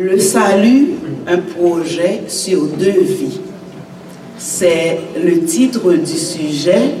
Le 0.00 0.16
salut, 0.20 0.90
un 1.26 1.38
projet 1.38 2.20
sur 2.28 2.66
deux 2.66 3.00
vies. 3.00 3.40
C'est 4.38 4.96
le 5.20 5.40
titre 5.40 5.92
du 5.92 6.16
sujet 6.16 6.92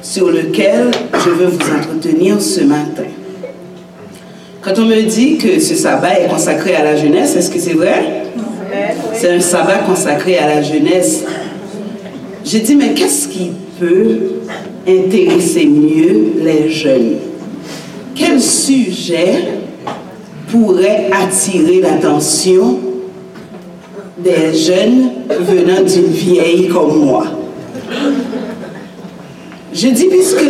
sur 0.00 0.30
lequel 0.30 0.92
je 1.12 1.28
veux 1.28 1.44
vous 1.44 1.60
entretenir 1.60 2.40
ce 2.40 2.62
matin. 2.62 3.02
Quand 4.62 4.78
on 4.78 4.86
me 4.86 5.02
dit 5.02 5.36
que 5.36 5.60
ce 5.60 5.74
sabbat 5.74 6.20
est 6.20 6.28
consacré 6.28 6.74
à 6.74 6.84
la 6.84 6.96
jeunesse, 6.96 7.36
est-ce 7.36 7.50
que 7.50 7.58
c'est 7.58 7.74
vrai? 7.74 8.22
C'est 9.12 9.28
un 9.28 9.40
sabbat 9.40 9.80
consacré 9.86 10.38
à 10.38 10.46
la 10.46 10.62
jeunesse. 10.62 11.22
J'ai 12.46 12.60
dit, 12.60 12.76
mais 12.76 12.94
qu'est-ce 12.94 13.28
qui 13.28 13.50
peut 13.78 14.36
intéresser 14.88 15.66
mieux 15.66 16.32
les 16.42 16.70
jeunes? 16.70 17.16
Quel 18.14 18.40
sujet 18.40 19.55
pourrait 20.48 21.10
attirer 21.12 21.80
l'attention 21.80 22.78
des 24.18 24.54
jeunes 24.54 25.10
venant 25.40 25.82
d'une 25.82 26.06
vieille 26.06 26.68
comme 26.68 27.04
moi. 27.04 27.24
Je 29.72 29.88
dis 29.88 30.06
puisque 30.06 30.44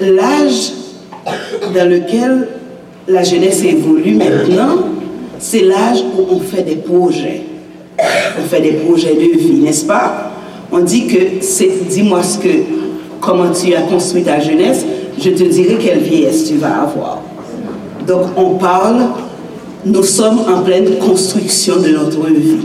l'âge 0.00 0.72
dans 1.74 1.88
lequel 1.88 2.48
la 3.06 3.22
jeunesse 3.22 3.62
évolue 3.62 4.14
maintenant, 4.14 4.84
c'est 5.38 5.62
l'âge 5.62 6.02
où 6.16 6.34
on 6.34 6.40
fait 6.40 6.62
des 6.62 6.76
projets. 6.76 7.42
On 8.38 8.46
fait 8.48 8.60
des 8.60 8.72
projets 8.72 9.14
de 9.14 9.38
vie, 9.38 9.60
n'est-ce 9.60 9.84
pas? 9.84 10.32
On 10.70 10.80
dit 10.80 11.06
que 11.06 11.18
c'est, 11.40 11.88
dis-moi 11.88 12.20
que, 12.42 12.48
comment 13.20 13.50
tu 13.50 13.74
as 13.74 13.82
construit 13.82 14.22
ta 14.22 14.40
jeunesse, 14.40 14.84
je 15.18 15.30
te 15.30 15.42
dirai 15.44 15.76
quelle 15.80 16.00
vieillesse 16.00 16.48
tu 16.48 16.56
vas 16.56 16.82
avoir. 16.82 17.22
Donc 18.08 18.22
on 18.38 18.54
parle, 18.54 19.02
nous 19.84 20.02
sommes 20.02 20.40
en 20.48 20.62
pleine 20.62 20.96
construction 20.96 21.76
de 21.76 21.88
notre 21.88 22.26
vie. 22.26 22.56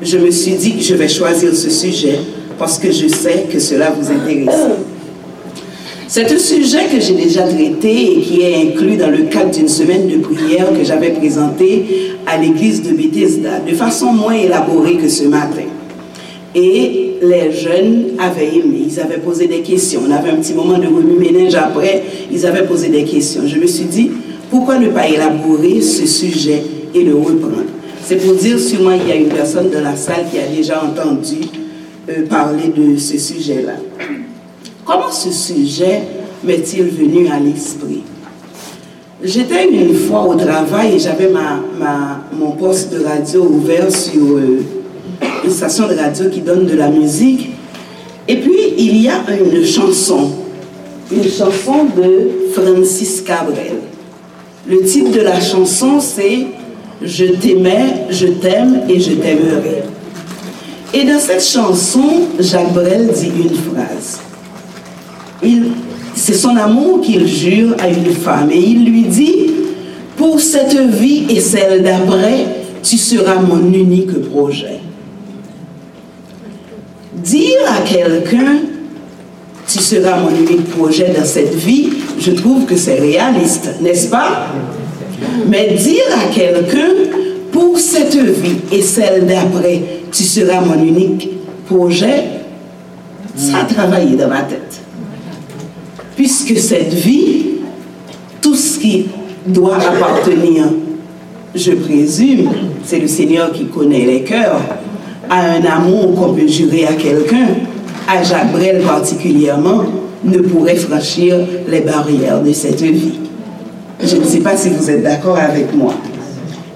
Je 0.00 0.16
me 0.16 0.30
suis 0.30 0.52
dit 0.52 0.76
que 0.76 0.82
je 0.82 0.94
vais 0.94 1.08
choisir 1.08 1.54
ce 1.54 1.68
sujet 1.68 2.20
parce 2.58 2.78
que 2.78 2.90
je 2.90 3.06
sais 3.06 3.44
que 3.52 3.58
cela 3.58 3.90
vous 3.90 4.10
intéresse. 4.10 4.56
C'est 6.08 6.32
un 6.32 6.38
sujet 6.38 6.86
que 6.90 6.98
j'ai 6.98 7.12
déjà 7.12 7.42
traité 7.42 8.12
et 8.12 8.20
qui 8.22 8.40
est 8.40 8.68
inclus 8.68 8.96
dans 8.96 9.10
le 9.10 9.24
cadre 9.24 9.50
d'une 9.50 9.68
semaine 9.68 10.08
de 10.08 10.16
prière 10.18 10.72
que 10.72 10.84
j'avais 10.84 11.10
présentée 11.10 12.14
à 12.26 12.38
l'église 12.38 12.82
de 12.82 12.92
Bethesda, 12.92 13.60
de 13.60 13.74
façon 13.74 14.06
moins 14.06 14.32
élaborée 14.32 14.96
que 14.96 15.08
ce 15.08 15.24
matin. 15.24 15.64
Et 16.54 17.16
les 17.20 17.52
jeunes 17.52 18.04
avaient 18.18 18.56
aimé, 18.56 18.86
ils 18.88 19.00
avaient 19.00 19.18
posé 19.18 19.48
des 19.48 19.60
questions. 19.60 20.00
On 20.08 20.10
avait 20.10 20.30
un 20.30 20.36
petit 20.36 20.54
moment 20.54 20.78
de 20.78 20.86
remue-ménage 20.86 21.54
après, 21.56 22.04
ils 22.32 22.46
avaient 22.46 22.64
posé 22.64 22.88
des 22.88 23.04
questions. 23.04 23.42
Je 23.46 23.58
me 23.58 23.66
suis 23.66 23.84
dit, 23.84 24.10
pourquoi 24.50 24.78
ne 24.78 24.88
pas 24.88 25.08
élaborer 25.08 25.80
ce 25.80 26.06
sujet 26.06 26.62
et 26.94 27.04
le 27.04 27.14
reprendre? 27.14 27.64
C'est 28.04 28.16
pour 28.16 28.34
dire, 28.34 28.58
sûrement, 28.58 28.92
il 28.92 29.08
y 29.08 29.12
a 29.12 29.16
une 29.16 29.28
personne 29.28 29.68
dans 29.70 29.82
la 29.82 29.96
salle 29.96 30.26
qui 30.30 30.38
a 30.38 30.46
déjà 30.46 30.82
entendu 30.82 31.38
euh, 32.08 32.24
parler 32.28 32.68
de 32.68 32.96
ce 32.96 33.18
sujet-là. 33.18 33.72
Comment 34.84 35.10
ce 35.10 35.32
sujet 35.32 36.02
m'est-il 36.44 36.84
venu 36.84 37.26
à 37.26 37.40
l'esprit? 37.40 38.04
J'étais 39.22 39.68
une 39.68 39.94
fois 39.94 40.24
au 40.28 40.34
travail 40.36 40.94
et 40.94 40.98
j'avais 41.00 41.28
ma, 41.28 41.62
mon 42.32 42.52
poste 42.52 42.92
de 42.92 43.02
radio 43.02 43.42
ouvert 43.42 43.90
sur 43.90 44.22
euh, 44.22 44.60
une 45.44 45.50
station 45.50 45.88
de 45.88 45.94
radio 45.94 46.28
qui 46.30 46.40
donne 46.40 46.66
de 46.66 46.76
la 46.76 46.88
musique. 46.88 47.50
Et 48.28 48.36
puis, 48.36 48.74
il 48.78 49.02
y 49.02 49.08
a 49.08 49.24
une 49.40 49.64
chanson, 49.64 50.30
une 51.10 51.24
chanson 51.24 51.86
de 51.96 52.52
Francis 52.52 53.20
Cabrel. 53.22 53.75
Le 54.68 54.82
titre 54.82 55.12
de 55.12 55.20
la 55.20 55.40
chanson, 55.40 56.00
c'est 56.00 56.46
Je 57.02 57.26
t'aimais, 57.26 58.06
je 58.10 58.26
t'aime 58.26 58.82
et 58.88 58.98
je 58.98 59.12
t'aimerai. 59.12 59.84
Et 60.92 61.04
dans 61.04 61.18
cette 61.18 61.44
chanson, 61.44 62.22
Jacques 62.40 62.72
Brel 62.72 63.08
dit 63.12 63.30
une 63.38 63.54
phrase. 63.54 64.20
C'est 66.14 66.34
son 66.34 66.56
amour 66.56 67.02
qu'il 67.02 67.26
jure 67.26 67.76
à 67.78 67.88
une 67.88 68.12
femme 68.12 68.50
et 68.50 68.58
il 68.58 68.90
lui 68.90 69.02
dit, 69.02 69.50
pour 70.16 70.40
cette 70.40 70.76
vie 70.76 71.26
et 71.28 71.40
celle 71.40 71.82
d'après, 71.82 72.46
tu 72.82 72.96
seras 72.96 73.36
mon 73.36 73.72
unique 73.72 74.18
projet. 74.30 74.80
Dire 77.14 77.58
à 77.68 77.82
quelqu'un, 77.82 78.60
tu 79.76 79.82
seras 79.82 80.18
mon 80.20 80.30
unique 80.30 80.70
projet 80.70 81.12
dans 81.16 81.24
cette 81.24 81.54
vie, 81.54 81.90
je 82.18 82.30
trouve 82.30 82.64
que 82.64 82.76
c'est 82.76 82.98
réaliste, 82.98 83.74
n'est-ce 83.82 84.08
pas? 84.08 84.46
Mais 85.48 85.74
dire 85.74 86.04
à 86.14 86.32
quelqu'un, 86.32 86.88
pour 87.52 87.78
cette 87.78 88.16
vie 88.16 88.56
et 88.72 88.80
celle 88.80 89.26
d'après, 89.26 89.82
tu 90.10 90.22
seras 90.22 90.60
mon 90.62 90.82
unique 90.82 91.28
projet, 91.66 92.24
ça 93.36 93.58
a 93.58 93.64
travaillé 93.64 94.16
dans 94.16 94.28
ma 94.28 94.42
tête. 94.42 94.80
Puisque 96.16 96.56
cette 96.56 96.94
vie, 96.94 97.46
tout 98.40 98.54
ce 98.54 98.78
qui 98.78 99.06
doit 99.46 99.76
appartenir, 99.76 100.64
je 101.54 101.72
présume, 101.72 102.50
c'est 102.82 102.98
le 102.98 103.08
Seigneur 103.08 103.52
qui 103.52 103.66
connaît 103.66 104.06
les 104.06 104.22
cœurs, 104.22 104.60
à 105.28 105.50
un 105.52 105.64
amour 105.64 106.14
qu'on 106.14 106.32
peut 106.32 106.46
jurer 106.46 106.86
à 106.86 106.94
quelqu'un, 106.94 107.48
à 108.08 108.22
Jacques 108.22 108.52
Brel 108.52 108.82
particulièrement, 108.82 109.84
ne 110.24 110.38
pourrait 110.38 110.76
franchir 110.76 111.36
les 111.68 111.80
barrières 111.80 112.42
de 112.42 112.52
cette 112.52 112.80
vie. 112.80 113.20
Je 114.02 114.16
ne 114.16 114.24
sais 114.24 114.40
pas 114.40 114.56
si 114.56 114.70
vous 114.70 114.90
êtes 114.90 115.02
d'accord 115.02 115.38
avec 115.38 115.74
moi. 115.74 115.94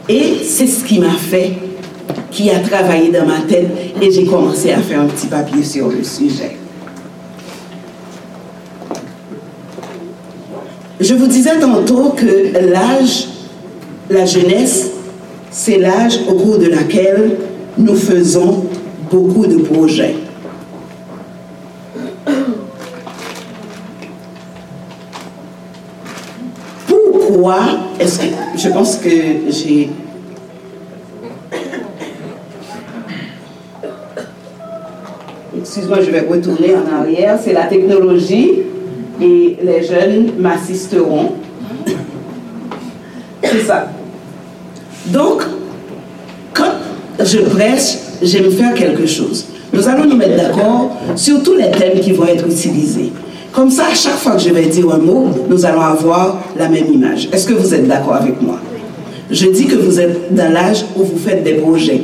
Et 0.08 0.38
c'est 0.44 0.66
ce 0.66 0.84
qui 0.84 0.98
m'a 0.98 1.10
fait, 1.10 1.52
qui 2.30 2.50
a 2.50 2.58
travaillé 2.60 3.10
dans 3.10 3.26
ma 3.26 3.40
tête, 3.48 3.68
et 4.00 4.10
j'ai 4.10 4.24
commencé 4.24 4.72
à 4.72 4.78
faire 4.78 5.00
un 5.00 5.06
petit 5.06 5.26
papier 5.26 5.62
sur 5.62 5.88
le 5.88 6.02
sujet. 6.02 6.56
Je 10.98 11.14
vous 11.14 11.26
disais 11.26 11.58
tantôt 11.58 12.10
que 12.10 12.52
l'âge, 12.72 13.28
la 14.10 14.26
jeunesse, 14.26 14.90
c'est 15.50 15.78
l'âge 15.78 16.20
au 16.28 16.34
cours 16.34 16.58
de 16.58 16.66
laquelle 16.66 17.36
nous 17.78 17.96
faisons 17.96 18.66
beaucoup 19.10 19.46
de 19.46 19.56
projets. 19.56 20.14
Est-ce 27.98 28.18
que 28.18 28.24
je 28.56 28.68
pense 28.68 28.96
que 28.96 29.08
j'ai 29.48 29.88
Excuse-moi, 35.58 35.98
je 36.02 36.10
vais 36.10 36.20
retourner 36.20 36.74
en 36.74 37.00
arrière. 37.00 37.38
C'est 37.42 37.52
la 37.52 37.64
technologie 37.64 38.62
et 39.20 39.56
les 39.62 39.82
jeunes 39.84 40.32
m'assisteront. 40.38 41.32
C'est 43.42 43.62
ça. 43.62 43.88
Donc, 45.06 45.42
quand 46.52 46.72
je 47.22 47.38
prêche, 47.38 47.98
j'aime 48.22 48.50
faire 48.50 48.74
quelque 48.74 49.06
chose. 49.06 49.46
Nous 49.72 49.86
allons 49.88 50.04
nous 50.04 50.16
mettre 50.16 50.36
d'accord 50.36 50.96
sur 51.16 51.42
tous 51.42 51.54
les 51.54 51.70
thèmes 51.70 52.00
qui 52.00 52.12
vont 52.12 52.26
être 52.26 52.46
utilisés. 52.46 53.12
Comme 53.52 53.70
ça, 53.70 53.86
à 53.90 53.94
chaque 53.94 54.18
fois 54.18 54.32
que 54.32 54.42
je 54.42 54.50
vais 54.50 54.66
dire 54.66 54.90
un 54.92 54.98
mot, 54.98 55.28
nous 55.48 55.66
allons 55.66 55.80
avoir 55.80 56.38
la 56.56 56.68
même 56.68 56.92
image. 56.92 57.28
Est-ce 57.32 57.46
que 57.46 57.54
vous 57.54 57.74
êtes 57.74 57.86
d'accord 57.86 58.14
avec 58.14 58.40
moi? 58.40 58.58
Je 59.30 59.46
dis 59.46 59.66
que 59.66 59.76
vous 59.76 59.98
êtes 59.98 60.32
dans 60.34 60.52
l'âge 60.52 60.84
où 60.96 61.02
vous 61.02 61.18
faites 61.18 61.42
des 61.42 61.54
projets. 61.54 62.02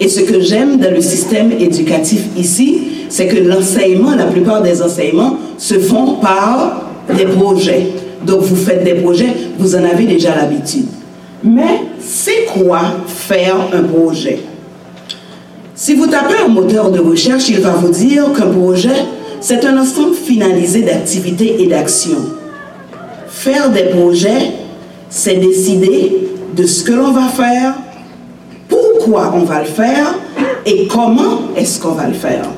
Et 0.00 0.08
ce 0.08 0.20
que 0.20 0.40
j'aime 0.40 0.78
dans 0.78 0.92
le 0.92 1.00
système 1.00 1.52
éducatif 1.52 2.26
ici, 2.36 2.88
c'est 3.08 3.26
que 3.26 3.36
l'enseignement, 3.36 4.14
la 4.14 4.26
plupart 4.26 4.62
des 4.62 4.82
enseignements, 4.82 5.36
se 5.58 5.74
font 5.74 6.14
par 6.14 6.82
des 7.16 7.26
projets. 7.26 7.88
Donc 8.24 8.42
vous 8.42 8.56
faites 8.56 8.84
des 8.84 8.94
projets, 8.94 9.32
vous 9.58 9.74
en 9.74 9.84
avez 9.84 10.04
déjà 10.04 10.34
l'habitude. 10.34 10.86
Mais 11.42 11.82
c'est 12.00 12.46
quoi 12.52 12.80
faire 13.06 13.56
un 13.72 13.82
projet? 13.82 14.38
Si 15.74 15.94
vous 15.94 16.06
tapez 16.06 16.34
un 16.44 16.48
moteur 16.48 16.90
de 16.90 17.00
recherche, 17.00 17.48
il 17.48 17.60
va 17.60 17.70
vous 17.70 17.90
dire 17.90 18.32
qu'un 18.32 18.46
projet, 18.46 19.04
c'est 19.44 19.62
un 19.66 19.76
ensemble 19.76 20.14
finalisé 20.14 20.80
d'activités 20.80 21.62
et 21.62 21.66
d'actions. 21.66 22.30
Faire 23.28 23.68
des 23.68 23.90
projets, 23.90 24.52
c'est 25.10 25.34
décider 25.34 26.30
de 26.56 26.64
ce 26.64 26.82
que 26.82 26.92
l'on 26.92 27.12
va 27.12 27.28
faire, 27.28 27.74
pourquoi 28.70 29.34
on 29.36 29.44
va 29.44 29.58
le 29.58 29.66
faire 29.66 30.14
et 30.64 30.86
comment 30.86 31.52
est-ce 31.54 31.78
qu'on 31.78 31.92
va 31.92 32.06
le 32.06 32.14
faire. 32.14 32.48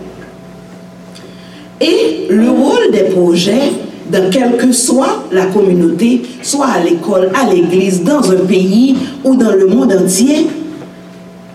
Et 1.81 2.29
le 2.31 2.51
rôle 2.51 2.93
des 2.93 3.11
projets, 3.13 3.73
dans 4.13 4.31
quelle 4.31 4.57
que 4.57 4.71
soit 4.71 5.25
la 5.33 5.47
communauté, 5.47 6.23
soit 6.43 6.69
à 6.69 6.85
l'école, 6.85 7.33
à 7.35 7.53
l'église, 7.53 8.05
dans 8.05 8.31
un 8.31 8.47
pays 8.47 8.95
ou 9.25 9.35
dans 9.35 9.57
le 9.57 9.67
monde 9.67 9.93
entier, 9.93 10.47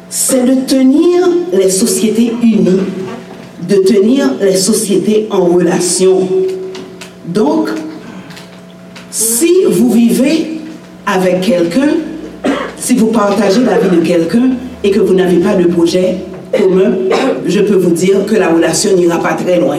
c'est 0.10 0.46
de 0.46 0.56
tenir 0.68 1.30
les 1.54 1.70
sociétés 1.70 2.34
unies, 2.44 2.82
de 3.72 3.78
tenir 3.78 4.32
les 4.42 4.58
sociétés 4.58 5.28
en 5.32 5.46
relation. 5.46 6.28
Donc, 7.26 7.70
si 9.10 9.50
vous 9.70 9.92
vivez 9.92 10.60
avec 11.06 11.40
quelqu'un, 11.42 11.94
si 12.78 12.96
vous 12.96 13.08
partagez 13.08 13.62
la 13.64 13.78
vie 13.78 13.96
de 13.96 14.02
quelqu'un 14.06 14.52
et 14.84 14.92
que 14.92 15.00
vous 15.00 15.14
n'avez 15.14 15.38
pas 15.38 15.56
de 15.56 15.68
projet 15.68 16.18
commun, 16.52 16.92
je 17.46 17.62
peux 17.62 17.76
vous 17.76 17.92
dire 17.92 18.26
que 18.26 18.36
la 18.36 18.50
relation 18.50 18.96
n'ira 18.98 19.20
pas 19.20 19.34
très 19.34 19.60
loin. 19.60 19.78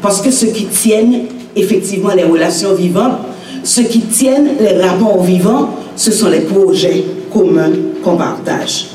Parce 0.00 0.22
que 0.22 0.30
ce 0.30 0.46
qui 0.46 0.64
tienne 0.64 1.24
effectivement 1.54 2.14
les 2.14 2.24
relations 2.24 2.74
vivantes, 2.74 3.18
ce 3.62 3.82
qui 3.82 4.00
tienne 4.00 4.50
les 4.58 4.80
rapports 4.80 5.22
vivants, 5.22 5.70
ce 5.96 6.12
sont 6.12 6.30
les 6.30 6.40
projets 6.40 7.04
communs 7.30 7.72
qu'on 8.02 8.16
partage. 8.16 8.86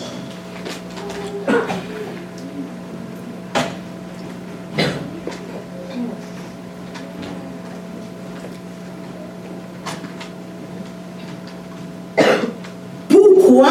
Pourquoi 13.10 13.70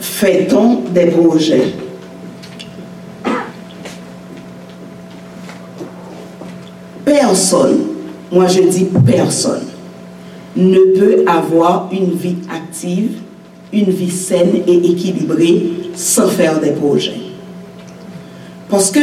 fait-on 0.00 0.82
des 0.94 1.06
projets 1.06 1.72
Personne, 7.04 7.80
moi 8.32 8.46
je 8.46 8.62
dis 8.62 8.86
personne, 9.04 9.64
ne 10.56 10.78
peut 10.98 11.24
avoir 11.26 11.88
une 11.92 12.12
vie 12.12 12.36
active, 12.50 13.18
une 13.72 13.90
vie 13.90 14.10
saine 14.10 14.62
et 14.66 14.76
équilibrée 14.76 15.62
sans 15.94 16.28
faire 16.28 16.60
des 16.60 16.70
projets. 16.70 17.20
Parce 18.68 18.90
que 18.90 19.00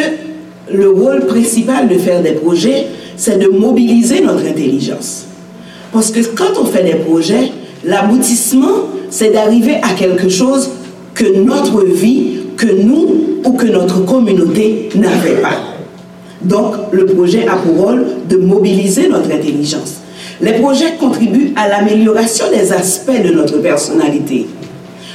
le 0.73 0.89
rôle 0.89 1.25
principal 1.27 1.87
de 1.87 1.97
faire 1.97 2.21
des 2.21 2.33
projets, 2.33 2.87
c'est 3.17 3.37
de 3.37 3.47
mobiliser 3.47 4.21
notre 4.21 4.45
intelligence. 4.45 5.25
Parce 5.94 6.09
que 6.09 6.21
quand 6.35 6.59
on 6.59 6.65
fait 6.65 6.83
des 6.83 6.99
projets, 6.99 7.51
l'aboutissement, 7.85 8.87
c'est 9.09 9.31
d'arriver 9.31 9.75
à 9.83 9.94
quelque 9.94 10.29
chose 10.29 10.71
que 11.13 11.39
notre 11.43 11.85
vie, 11.85 12.39
que 12.57 12.67
nous 12.67 13.41
ou 13.43 13.53
que 13.53 13.67
notre 13.67 14.05
communauté 14.05 14.89
n'avait 14.95 15.41
pas. 15.41 15.57
Donc, 16.41 16.73
le 16.91 17.05
projet 17.05 17.47
a 17.47 17.55
pour 17.55 17.75
rôle 17.75 18.05
de 18.27 18.37
mobiliser 18.37 19.07
notre 19.09 19.31
intelligence. 19.31 19.97
Les 20.41 20.53
projets 20.53 20.95
contribuent 20.99 21.53
à 21.55 21.67
l'amélioration 21.67 22.45
des 22.51 22.71
aspects 22.73 23.23
de 23.23 23.31
notre 23.31 23.59
personnalité. 23.59 24.47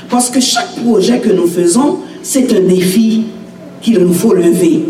Parce 0.09 0.31
que 0.31 0.41
chaque 0.41 0.77
projet 0.85 1.19
que 1.19 1.31
nous 1.31 1.49
faisons, 1.49 1.99
c'est 2.23 2.53
un 2.53 2.61
défi 2.61 3.25
qu'il 3.83 3.99
nous 3.99 4.13
faut 4.13 4.35
lever. 4.35 4.85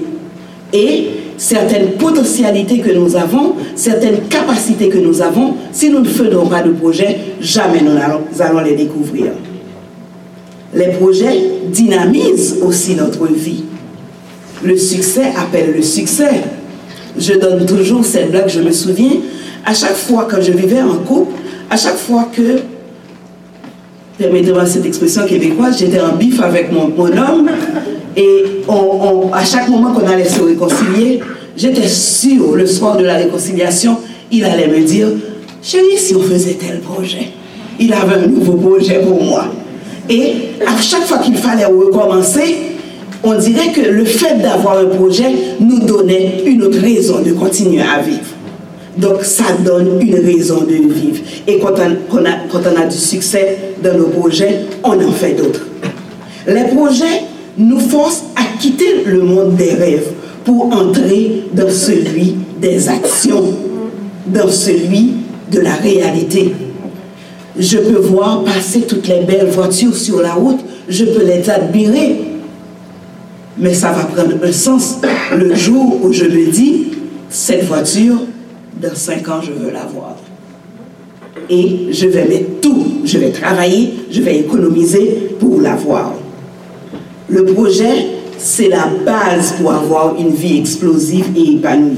Et 0.74 1.06
certaines 1.38 1.92
potentialités 1.92 2.80
que 2.80 2.90
nous 2.90 3.16
avons, 3.16 3.54
certaines 3.74 4.20
capacités 4.28 4.88
que 4.88 4.98
nous 4.98 5.22
avons, 5.22 5.54
si 5.72 5.88
nous 5.88 6.00
ne 6.00 6.08
faisons 6.08 6.46
pas 6.46 6.62
de 6.62 6.70
projet, 6.70 7.16
jamais 7.40 7.80
nous 7.80 8.42
allons 8.42 8.60
les 8.60 8.74
découvrir. 8.74 9.32
Les 10.76 10.88
projets 10.88 11.40
dynamisent 11.72 12.58
aussi 12.62 12.94
notre 12.96 13.26
vie. 13.26 13.64
Le 14.62 14.76
succès 14.76 15.32
appelle 15.38 15.72
le 15.74 15.80
succès. 15.82 16.42
Je 17.18 17.32
donne 17.32 17.64
toujours 17.64 18.04
cette 18.04 18.30
blague, 18.30 18.50
je 18.50 18.60
me 18.60 18.70
souviens, 18.70 19.12
à 19.64 19.72
chaque 19.72 19.96
fois 19.96 20.24
que 20.24 20.38
je 20.42 20.52
vivais 20.52 20.82
en 20.82 20.96
couple, 20.96 21.32
à 21.70 21.78
chaque 21.78 21.96
fois 21.96 22.28
que, 22.30 22.58
permettez-moi 24.18 24.66
cette 24.66 24.84
expression 24.84 25.24
québécoise, 25.24 25.78
j'étais 25.78 25.98
en 25.98 26.14
bif 26.14 26.42
avec 26.42 26.70
mon, 26.70 26.90
homme, 26.98 27.48
et 28.14 28.44
à 29.32 29.44
chaque 29.46 29.68
moment 29.70 29.94
qu'on 29.94 30.06
allait 30.06 30.28
se 30.28 30.42
réconcilier, 30.42 31.20
j'étais 31.56 31.88
sûre, 31.88 32.54
le 32.54 32.66
soir 32.66 32.98
de 32.98 33.04
la 33.04 33.14
réconciliation, 33.14 33.96
il 34.30 34.44
allait 34.44 34.68
me 34.68 34.84
dire, 34.84 35.08
chérie, 35.62 35.96
si 35.96 36.14
on 36.14 36.20
faisait 36.20 36.58
tel 36.60 36.80
projet, 36.80 37.28
il 37.80 37.94
avait 37.94 38.24
un 38.24 38.26
nouveau 38.26 38.54
projet 38.54 39.00
pour 39.00 39.22
moi. 39.22 39.50
Et 40.08 40.32
à 40.66 40.80
chaque 40.80 41.02
fois 41.02 41.18
qu'il 41.18 41.36
fallait 41.36 41.64
recommencer, 41.64 42.56
on 43.22 43.34
dirait 43.34 43.72
que 43.72 43.80
le 43.80 44.04
fait 44.04 44.40
d'avoir 44.40 44.78
un 44.78 44.86
projet 44.86 45.34
nous 45.60 45.80
donnait 45.80 46.42
une 46.46 46.62
autre 46.62 46.78
raison 46.78 47.20
de 47.22 47.32
continuer 47.32 47.82
à 47.82 48.00
vivre. 48.00 48.20
Donc 48.96 49.24
ça 49.24 49.44
donne 49.64 50.00
une 50.00 50.14
raison 50.14 50.62
de 50.62 50.74
vivre. 50.92 51.20
Et 51.46 51.58
quand 51.58 51.74
on, 52.12 52.24
a, 52.24 52.30
quand 52.50 52.60
on 52.72 52.80
a 52.80 52.86
du 52.86 52.96
succès 52.96 53.58
dans 53.82 53.94
nos 53.96 54.06
projets, 54.06 54.60
on 54.82 54.92
en 54.92 55.12
fait 55.12 55.34
d'autres. 55.34 55.66
Les 56.46 56.64
projets 56.64 57.24
nous 57.58 57.80
forcent 57.80 58.24
à 58.36 58.58
quitter 58.60 59.04
le 59.04 59.22
monde 59.22 59.56
des 59.56 59.74
rêves 59.74 60.08
pour 60.44 60.72
entrer 60.72 61.44
dans 61.52 61.68
celui 61.68 62.36
des 62.60 62.88
actions, 62.88 63.52
dans 64.26 64.48
celui 64.48 65.14
de 65.50 65.60
la 65.60 65.74
réalité. 65.74 66.52
Je 67.58 67.78
peux 67.78 67.98
voir 67.98 68.44
passer 68.44 68.82
toutes 68.82 69.08
les 69.08 69.20
belles 69.20 69.48
voitures 69.48 69.96
sur 69.96 70.20
la 70.20 70.34
route, 70.34 70.60
je 70.88 71.04
peux 71.04 71.24
les 71.24 71.48
admirer, 71.48 72.16
mais 73.58 73.72
ça 73.72 73.92
va 73.92 74.04
prendre 74.04 74.44
un 74.44 74.52
sens 74.52 74.98
le 75.34 75.54
jour 75.54 76.00
où 76.02 76.12
je 76.12 76.24
me 76.24 76.50
dis, 76.50 76.88
cette 77.30 77.64
voiture, 77.64 78.16
dans 78.80 78.94
cinq 78.94 79.28
ans, 79.28 79.40
je 79.40 79.52
veux 79.52 79.70
l'avoir. 79.70 80.16
Et 81.48 81.92
je 81.92 82.06
vais 82.08 82.26
mettre 82.26 82.60
tout, 82.60 82.86
je 83.04 83.18
vais 83.18 83.30
travailler, 83.30 83.94
je 84.10 84.20
vais 84.20 84.38
économiser 84.40 85.30
pour 85.40 85.60
l'avoir. 85.60 86.12
Le 87.28 87.44
projet, 87.46 88.06
c'est 88.38 88.68
la 88.68 88.88
base 89.04 89.54
pour 89.58 89.72
avoir 89.72 90.16
une 90.18 90.34
vie 90.34 90.58
explosive 90.58 91.26
et 91.36 91.54
épanouie. 91.54 91.96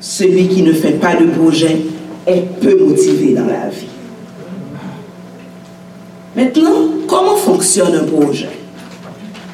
Celui 0.00 0.48
qui 0.48 0.62
ne 0.62 0.72
fait 0.72 0.92
pas 0.92 1.16
de 1.16 1.26
projet 1.26 1.78
est 2.26 2.60
peu 2.60 2.78
motivé 2.78 3.34
dans 3.34 3.46
la 3.46 3.68
vie. 3.68 3.91
Maintenant, 6.36 6.88
comment 7.06 7.36
fonctionne 7.36 7.94
un 7.94 8.04
projet? 8.04 8.50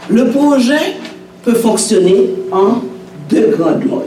Le 0.09 0.29
projet 0.29 0.97
peut 1.45 1.55
fonctionner 1.55 2.31
en 2.53 2.83
deux 3.29 3.57
grands 3.57 3.79
modes. 3.79 4.05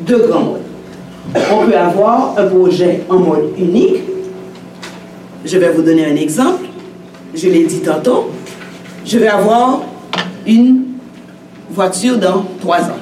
Deux 0.00 0.26
grands 0.26 0.40
modes 0.40 0.70
on 1.34 1.66
peut 1.66 1.76
avoir 1.76 2.34
un 2.36 2.46
projet 2.46 3.02
en 3.08 3.18
mode 3.18 3.52
unique. 3.58 4.02
Je 5.44 5.58
vais 5.58 5.70
vous 5.70 5.82
donner 5.82 6.06
un 6.06 6.16
exemple. 6.16 6.64
Je 7.34 7.48
l'ai 7.48 7.64
dit 7.64 7.80
tantôt. 7.80 8.30
Je 9.04 9.18
vais 9.18 9.28
avoir 9.28 9.82
une 10.46 10.84
voiture 11.70 12.18
dans 12.18 12.44
trois 12.60 12.80
ans. 12.80 12.98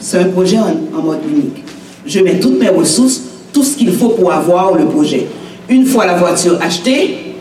C'est 0.00 0.18
un 0.18 0.28
projet 0.28 0.58
en, 0.58 1.02
mode 1.02 1.20
unique. 1.28 1.64
Je 2.04 2.20
mets 2.20 2.40
toutes 2.40 2.58
mes 2.58 2.68
ressources, 2.68 3.22
tout 3.52 3.62
ce 3.62 3.76
qu'il 3.76 3.92
faut 3.92 4.10
pour 4.10 4.32
avoir 4.32 4.74
le 4.74 4.86
projet. 4.86 5.28
Une 5.68 5.86
fois 5.86 6.06
la 6.06 6.16
voiture 6.16 6.58
achetée, 6.60 7.31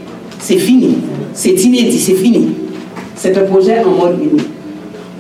c'est 0.42 0.58
fini. 0.58 0.98
C'est 1.34 1.52
inédit, 1.52 2.00
c'est 2.00 2.16
fini. 2.16 2.50
C'est 3.16 3.38
un 3.38 3.44
projet 3.44 3.84
en 3.84 3.92
mode 3.92 4.18
unique. 4.22 4.48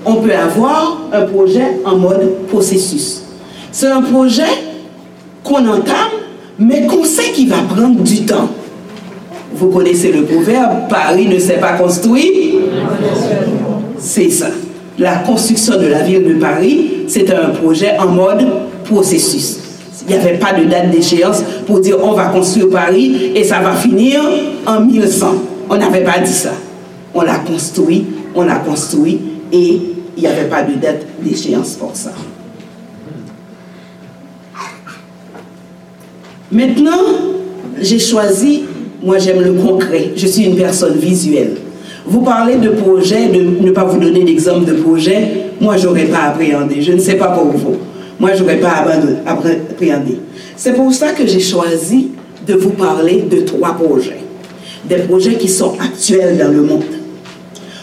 On 0.03 0.15
peut 0.15 0.34
avoir 0.34 1.03
un 1.13 1.22
projet 1.22 1.77
en 1.86 1.95
mode 1.95 2.48
processus. 2.48 3.22
C'est 3.72 3.88
un 3.88 4.01
projet 4.01 4.50
qu'on 5.43 5.65
entame, 5.67 6.12
mais 6.60 6.88
qu'on 6.88 7.03
sait 7.03 7.31
qu'il 7.31 7.50
va 7.50 7.57
prendre 7.57 8.01
du 8.01 8.25
temps. 8.25 8.50
Vous 9.53 9.69
connaissez 9.69 10.12
le 10.12 10.24
proverbe, 10.24 10.89
Paris 10.89 11.27
ne 11.27 11.38
s'est 11.38 11.60
pas 11.60 11.74
construit. 11.74 12.55
C'est 14.00 14.29
ça. 14.29 14.48
La 14.98 15.17
construction 15.17 15.77
de 15.77 15.86
la 15.86 16.01
ville 16.01 16.24
de 16.24 16.34
Paris, 16.34 17.03
c'est 17.07 17.29
un 17.31 17.50
projet 17.50 17.98
en 18.00 18.07
mode 18.07 18.48
processus. 18.86 19.61
Il 20.08 20.15
n'y 20.15 20.20
avait 20.20 20.38
pas 20.38 20.53
de 20.53 20.65
date 20.65 20.91
d'échéance 20.91 21.43
pour 21.65 21.79
dire 21.79 21.98
on 22.03 22.13
va 22.13 22.25
construire 22.25 22.70
Paris 22.70 23.31
et 23.36 23.43
ça 23.43 23.60
va 23.60 23.74
finir 23.74 24.22
en 24.65 24.81
1100. 24.81 25.36
On 25.70 25.77
n'avait 25.77 26.03
pas 26.03 26.20
dit 26.20 26.31
ça. 26.31 26.53
On 27.13 27.22
l'a 27.22 27.39
construit, 27.39 28.05
on 28.36 28.43
l'a 28.43 28.55
construit 28.55 29.20
et 29.51 29.79
il 30.17 30.22
n'y 30.22 30.27
avait 30.27 30.50
pas 30.50 30.63
de 30.63 30.74
date 30.74 31.05
d'échéance 31.22 31.75
pour 31.75 31.91
ça. 31.93 32.12
Maintenant, 36.51 37.00
j'ai 37.79 38.00
choisi, 38.00 38.63
moi 39.01 39.17
j'aime 39.20 39.41
le 39.41 39.53
concret, 39.53 40.12
je 40.15 40.27
suis 40.27 40.43
une 40.43 40.55
personne 40.55 40.98
visuelle. 40.98 41.55
Vous 42.05 42.22
parlez 42.22 42.55
de 42.55 42.70
projet, 42.70 43.29
de 43.29 43.63
ne 43.63 43.72
pas 43.72 43.86
vous 43.86 44.00
donner 44.00 44.24
d'exemple 44.24 44.65
de 44.65 44.74
projet, 44.74 45.51
moi 45.62 45.77
je 45.77 45.88
n'aurais 45.88 46.05
pas 46.05 46.24
appréhendé, 46.24 46.81
je 46.81 46.91
ne 46.91 46.98
sais 46.98 47.15
pas 47.15 47.29
pour 47.29 47.51
vous. 47.51 47.77
Moi 48.21 48.35
je 48.35 48.43
n'aurais 48.43 48.59
pas 48.59 48.85
appréhendé. 49.25 50.19
C'est 50.55 50.73
pour 50.73 50.93
ça 50.93 51.11
que 51.13 51.25
j'ai 51.25 51.39
choisi 51.39 52.09
de 52.47 52.53
vous 52.53 52.69
parler 52.69 53.25
de 53.27 53.41
trois 53.41 53.73
projets. 53.73 54.19
Des 54.85 54.97
projets 54.97 55.33
qui 55.33 55.49
sont 55.49 55.73
actuels 55.79 56.37
dans 56.37 56.51
le 56.51 56.61
monde. 56.61 56.83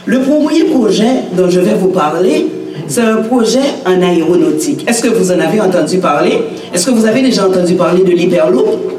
Le 0.07 0.21
premier 0.21 0.62
projet 0.64 1.25
dont 1.37 1.50
je 1.50 1.59
vais 1.59 1.75
vous 1.75 1.88
parler, 1.88 2.47
c'est 2.87 3.00
un 3.00 3.16
projet 3.16 3.66
en 3.85 4.00
aéronautique. 4.00 4.88
Est-ce 4.88 5.02
que 5.02 5.09
vous 5.09 5.33
en 5.33 5.40
avez 5.40 5.61
entendu 5.61 5.99
parler? 5.99 6.38
Est-ce 6.73 6.87
que 6.87 6.92
vous 6.92 7.04
avez 7.04 7.21
déjà 7.21 7.49
entendu 7.49 7.75
parler 7.75 8.04
de 8.04 8.12
l'Hyperloop? 8.12 8.92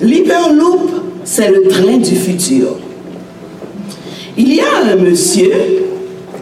L'Hyperloop, 0.00 0.90
c'est 1.22 1.48
le 1.48 1.68
train 1.68 1.96
du 1.96 2.16
futur. 2.16 2.76
Il 4.36 4.52
y 4.52 4.60
a 4.60 4.92
un 4.92 4.96
monsieur 4.96 5.52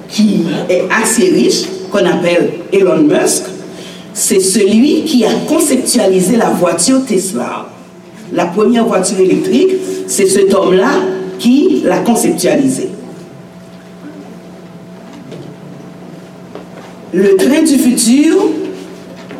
qui 0.08 0.44
est 0.70 0.84
assez 0.90 1.28
riche, 1.28 1.64
qu'on 1.90 2.04
appelle 2.04 2.50
Elon 2.72 3.02
Musk. 3.02 3.44
C'est 4.14 4.40
celui 4.40 5.04
qui 5.04 5.24
a 5.24 5.32
conceptualisé 5.48 6.36
la 6.36 6.50
voiture 6.50 7.04
Tesla. 7.06 7.68
La 8.32 8.46
première 8.46 8.84
voiture 8.84 9.20
électrique, 9.20 9.70
c'est 10.06 10.26
cet 10.26 10.54
homme-là 10.54 10.90
l'a 11.84 11.98
conceptualisé. 11.98 12.88
Le 17.12 17.36
train 17.36 17.62
du 17.62 17.78
futur, 17.78 18.50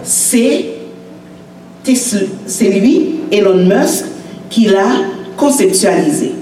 c'est 0.02 0.64
lui, 2.60 3.16
Elon 3.30 3.64
Musk, 3.66 4.04
qui 4.48 4.66
l'a 4.66 4.88
conceptualisé. 5.36 6.32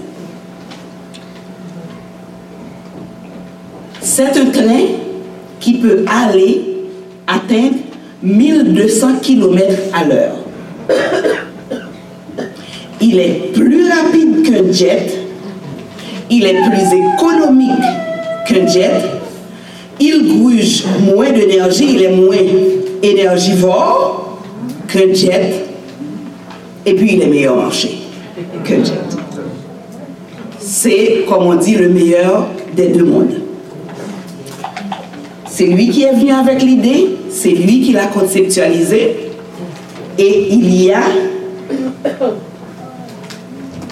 C'est 4.00 4.36
un 4.36 4.46
train 4.46 4.84
qui 5.60 5.75
peut 5.75 6.04
aller 6.06 6.62
atteindre 7.26 7.76
1200 8.22 9.08
km 9.22 9.75
à 9.92 10.04
l'heure. 10.04 10.36
Il 13.00 13.18
est 13.18 13.52
plus 13.52 13.88
rapide 13.88 14.42
qu'un 14.42 14.72
jet, 14.72 15.06
il 16.30 16.44
est 16.44 16.54
plus 16.54 16.98
économique 17.14 17.70
qu'un 18.46 18.66
jet, 18.66 19.00
il 20.00 20.40
gruge 20.40 20.84
moins 21.14 21.30
d'énergie, 21.30 21.94
il 21.94 22.02
est 22.02 22.16
moins 22.16 22.36
énergivore 23.02 24.40
qu'un 24.88 25.12
jet, 25.12 25.64
et 26.84 26.94
puis 26.94 27.14
il 27.14 27.22
est 27.22 27.26
meilleur 27.26 27.56
marché 27.56 27.98
qu'un 28.64 28.82
jet. 28.84 28.92
C'est, 30.58 31.25
comme 31.28 31.46
on 31.46 31.54
dit, 31.54 31.76
le 31.76 31.88
meilleur 31.88 32.48
des 32.75 32.88
deux 32.88 33.04
mondes. 33.04 33.45
C'est 35.56 35.64
lui 35.64 35.88
qui 35.88 36.02
est 36.02 36.12
venu 36.12 36.32
avec 36.32 36.60
l'idée, 36.60 37.16
c'est 37.30 37.48
lui 37.48 37.80
qui 37.80 37.92
l'a 37.92 38.08
conceptualisé, 38.08 39.16
et 40.18 40.48
il 40.52 40.82
y 40.82 40.92
a, 40.92 41.00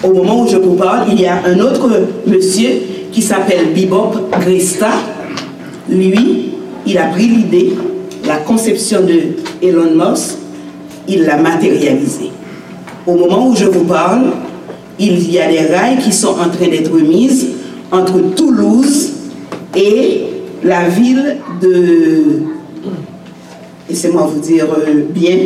au 0.03 0.13
moment 0.13 0.43
où 0.43 0.47
je 0.47 0.57
vous 0.57 0.75
parle, 0.75 1.07
il 1.11 1.19
y 1.19 1.25
a 1.25 1.41
un 1.43 1.59
autre 1.59 1.89
monsieur 2.27 2.69
qui 3.11 3.23
s'appelle 3.23 3.73
Bibop 3.73 4.15
Grista, 4.41 4.91
lui, 5.89 6.51
il 6.85 6.99
a 6.99 7.05
pris 7.05 7.29
l'idée, 7.29 7.73
la 8.27 8.37
conception 8.37 8.99
de 9.01 9.67
Elon 9.67 9.95
Musk, 9.95 10.35
il 11.07 11.23
l'a 11.23 11.37
matérialisée. 11.37 12.29
Au 13.07 13.15
moment 13.15 13.47
où 13.47 13.55
je 13.55 13.65
vous 13.65 13.85
parle, 13.85 14.33
il 14.99 15.31
y 15.31 15.39
a 15.39 15.49
des 15.49 15.61
rails 15.61 15.97
qui 15.97 16.11
sont 16.11 16.35
en 16.39 16.47
train 16.47 16.67
d'être 16.69 16.93
mises 16.93 17.47
entre 17.91 18.19
Toulouse 18.35 19.13
et 19.75 20.34
la 20.65 20.89
ville 20.89 21.37
de... 21.61 22.41
Laissez-moi 23.87 24.23
vous 24.33 24.39
dire 24.39 24.65
euh, 24.65 25.03
bien, 25.09 25.37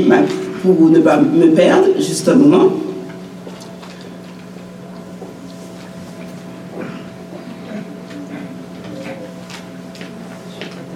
pour 0.63 0.89
ne 0.89 0.99
pas 0.99 1.19
me 1.19 1.47
perdre, 1.47 1.88
juste 1.99 2.27
un 2.29 2.35
moment. 2.35 2.71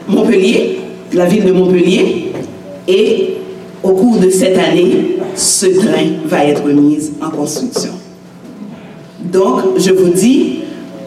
Montpellier, 0.07 0.79
la 1.11 1.25
ville 1.25 1.43
de 1.43 1.51
Montpellier, 1.51 2.31
et 2.87 3.37
au 3.83 3.91
cours 3.91 4.19
de 4.19 4.29
cette 4.29 4.57
année, 4.57 5.17
ce 5.35 5.65
train 5.65 6.05
va 6.25 6.45
être 6.45 6.65
mis 6.67 7.11
en 7.21 7.29
construction. 7.29 7.91
Donc, 9.19 9.77
je 9.77 9.91
vous 9.91 10.09
dis, 10.13 10.59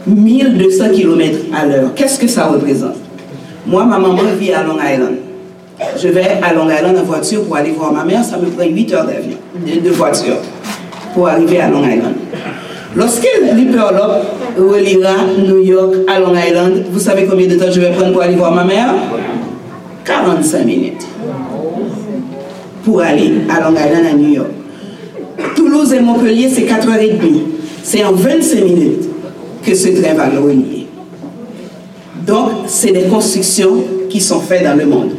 1200 0.07 0.91
km 0.95 1.39
à 1.55 1.67
l'heure. 1.67 1.95
Qu'est-ce 1.95 2.19
que 2.19 2.29
ça 2.29 2.49
représente? 2.49 3.06
Moi, 3.67 3.85
ma 3.85 3.99
maman 3.99 4.23
vit 4.39 4.53
à 4.53 4.63
Long 4.63 4.77
Island. 4.77 5.17
Je 6.01 6.09
vais 6.09 6.39
à 6.43 6.55
Long 6.55 6.71
Island 6.71 6.97
en 6.99 7.03
voiture 7.03 7.43
pour 7.45 7.57
aller 7.57 7.73
voir 7.73 7.93
ma 7.93 8.05
mère. 8.05 8.23
Ça 8.25 8.39
me 8.39 8.47
prend 8.47 8.65
8 8.65 8.93
heures 8.95 9.07
d'avion, 9.07 9.37
de, 9.85 9.91
voiture, 9.91 10.37
pour 11.13 11.29
arriver 11.29 11.61
à 11.61 11.69
Long 11.69 11.83
Island. 11.83 12.15
Lorsque 12.95 13.29
l'hyperlope 13.53 14.25
reliera 14.57 15.15
New 15.39 15.59
York 15.59 15.95
à 16.07 16.21
Long 16.21 16.35
Island, 16.35 16.85
vous 16.91 17.01
savez 17.01 17.27
combien 17.27 17.47
de 17.49 17.57
temps 17.57 17.71
je 17.71 17.81
vais 17.81 17.91
prendre 17.91 18.13
pour 18.13 18.23
aller 18.23 18.37
voir 18.37 18.53
ma 18.53 18.65
mère? 18.65 18.95
45 20.05 20.65
minutes 20.65 21.07
pour 22.85 23.01
aller 23.01 23.33
à 23.51 23.61
Long 23.61 23.75
Island 23.75 24.07
à 24.09 24.15
New 24.15 24.29
York. 24.29 24.51
Toulouse 25.57 25.93
et 25.93 26.01
Montpellier, 26.01 26.49
c'est 26.49 26.63
4h30. 26.63 27.19
C'est 27.83 28.05
en 28.05 28.13
25 28.13 28.65
minutes 28.65 29.09
que 29.65 29.75
ce 29.75 29.89
train 29.89 30.15
va 30.15 30.29
le 30.29 30.39
relier. 30.39 30.76
Donc, 32.27 32.51
c'est 32.67 32.91
des 32.91 33.05
constructions 33.05 33.85
qui 34.11 34.21
sont 34.21 34.41
faites 34.41 34.65
dans 34.65 34.77
le 34.77 34.85
monde. 34.85 35.11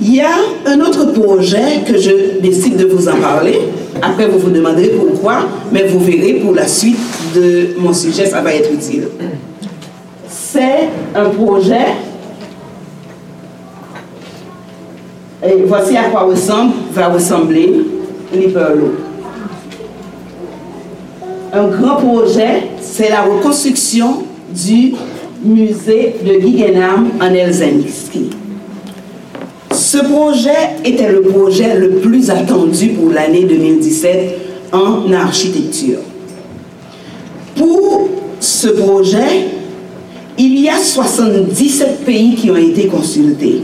Il 0.00 0.14
y 0.14 0.20
a 0.20 0.34
un 0.66 0.80
autre 0.80 1.12
projet 1.12 1.80
que 1.86 1.98
je 1.98 2.40
décide 2.40 2.76
de 2.76 2.86
vous 2.86 3.08
en 3.08 3.16
parler. 3.16 3.58
Après, 4.00 4.26
vous 4.26 4.38
vous 4.38 4.50
demanderez 4.50 4.90
pourquoi, 4.90 5.46
mais 5.72 5.84
vous 5.84 5.98
verrez 5.98 6.34
pour 6.34 6.54
la 6.54 6.66
suite 6.66 6.98
de 7.34 7.70
mon 7.78 7.92
sujet, 7.92 8.26
ça 8.26 8.40
va 8.40 8.54
être 8.54 8.72
utile. 8.72 9.08
C'est 10.28 10.88
un 11.14 11.28
projet. 11.30 11.86
Et 15.44 15.62
voici 15.66 15.96
à 15.96 16.04
quoi 16.04 16.22
ressemble, 16.22 16.72
va 16.92 17.08
ressembler 17.08 17.84
l'hyperloop. 18.32 18.98
Un 21.52 21.66
grand 21.66 21.96
projet, 21.96 22.62
c'est 22.80 23.08
la 23.08 23.22
reconstruction 23.22 24.24
du 24.54 24.94
musée 25.44 26.14
de 26.24 26.38
Guggenheim 26.38 27.10
en 27.20 27.34
Helsinki. 27.34 28.30
Ce 29.72 29.98
projet 29.98 30.76
était 30.84 31.10
le 31.10 31.22
projet 31.22 31.78
le 31.78 31.90
plus 31.96 32.30
attendu 32.30 32.88
pour 32.90 33.10
l'année 33.10 33.44
2017 33.44 34.72
en 34.72 35.12
architecture. 35.12 35.98
Pour 37.56 38.08
ce 38.40 38.68
projet, 38.68 39.48
il 40.38 40.60
y 40.60 40.68
a 40.68 40.78
77 40.78 42.04
pays 42.04 42.34
qui 42.34 42.50
ont 42.50 42.56
été 42.56 42.86
consultés. 42.86 43.62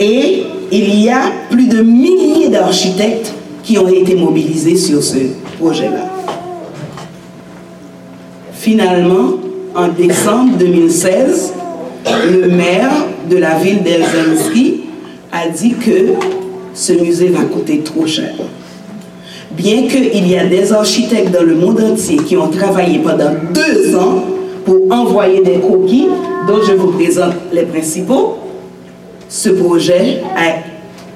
Et 0.00 0.42
il 0.70 1.00
y 1.02 1.08
a 1.10 1.22
plus 1.50 1.66
de 1.68 1.82
milliers 1.82 2.48
d'architectes 2.48 3.32
qui 3.62 3.78
ont 3.78 3.88
été 3.88 4.16
mobilisés 4.16 4.76
sur 4.76 5.02
ce 5.02 5.18
projet-là. 5.58 6.11
Finalement, 8.62 9.40
en 9.74 9.88
décembre 9.88 10.56
2016, 10.56 11.52
le 12.30 12.46
maire 12.46 12.92
de 13.28 13.36
la 13.36 13.58
ville 13.58 13.82
d'Helsinki 13.82 14.82
a 15.32 15.48
dit 15.48 15.74
que 15.74 16.12
ce 16.72 16.92
musée 16.92 17.30
va 17.30 17.40
coûter 17.42 17.80
trop 17.80 18.06
cher. 18.06 18.32
Bien 19.50 19.88
qu'il 19.88 20.28
y 20.28 20.38
a 20.38 20.46
des 20.46 20.72
architectes 20.72 21.32
dans 21.32 21.42
le 21.42 21.56
monde 21.56 21.80
entier 21.80 22.18
qui 22.18 22.36
ont 22.36 22.50
travaillé 22.50 23.00
pendant 23.00 23.32
deux 23.52 23.96
ans 23.96 24.22
pour 24.64 24.78
envoyer 24.92 25.42
des 25.42 25.58
croquis 25.58 26.06
dont 26.46 26.62
je 26.64 26.74
vous 26.74 26.92
présente 26.92 27.34
les 27.52 27.64
principaux, 27.64 28.38
ce 29.28 29.48
projet 29.48 30.22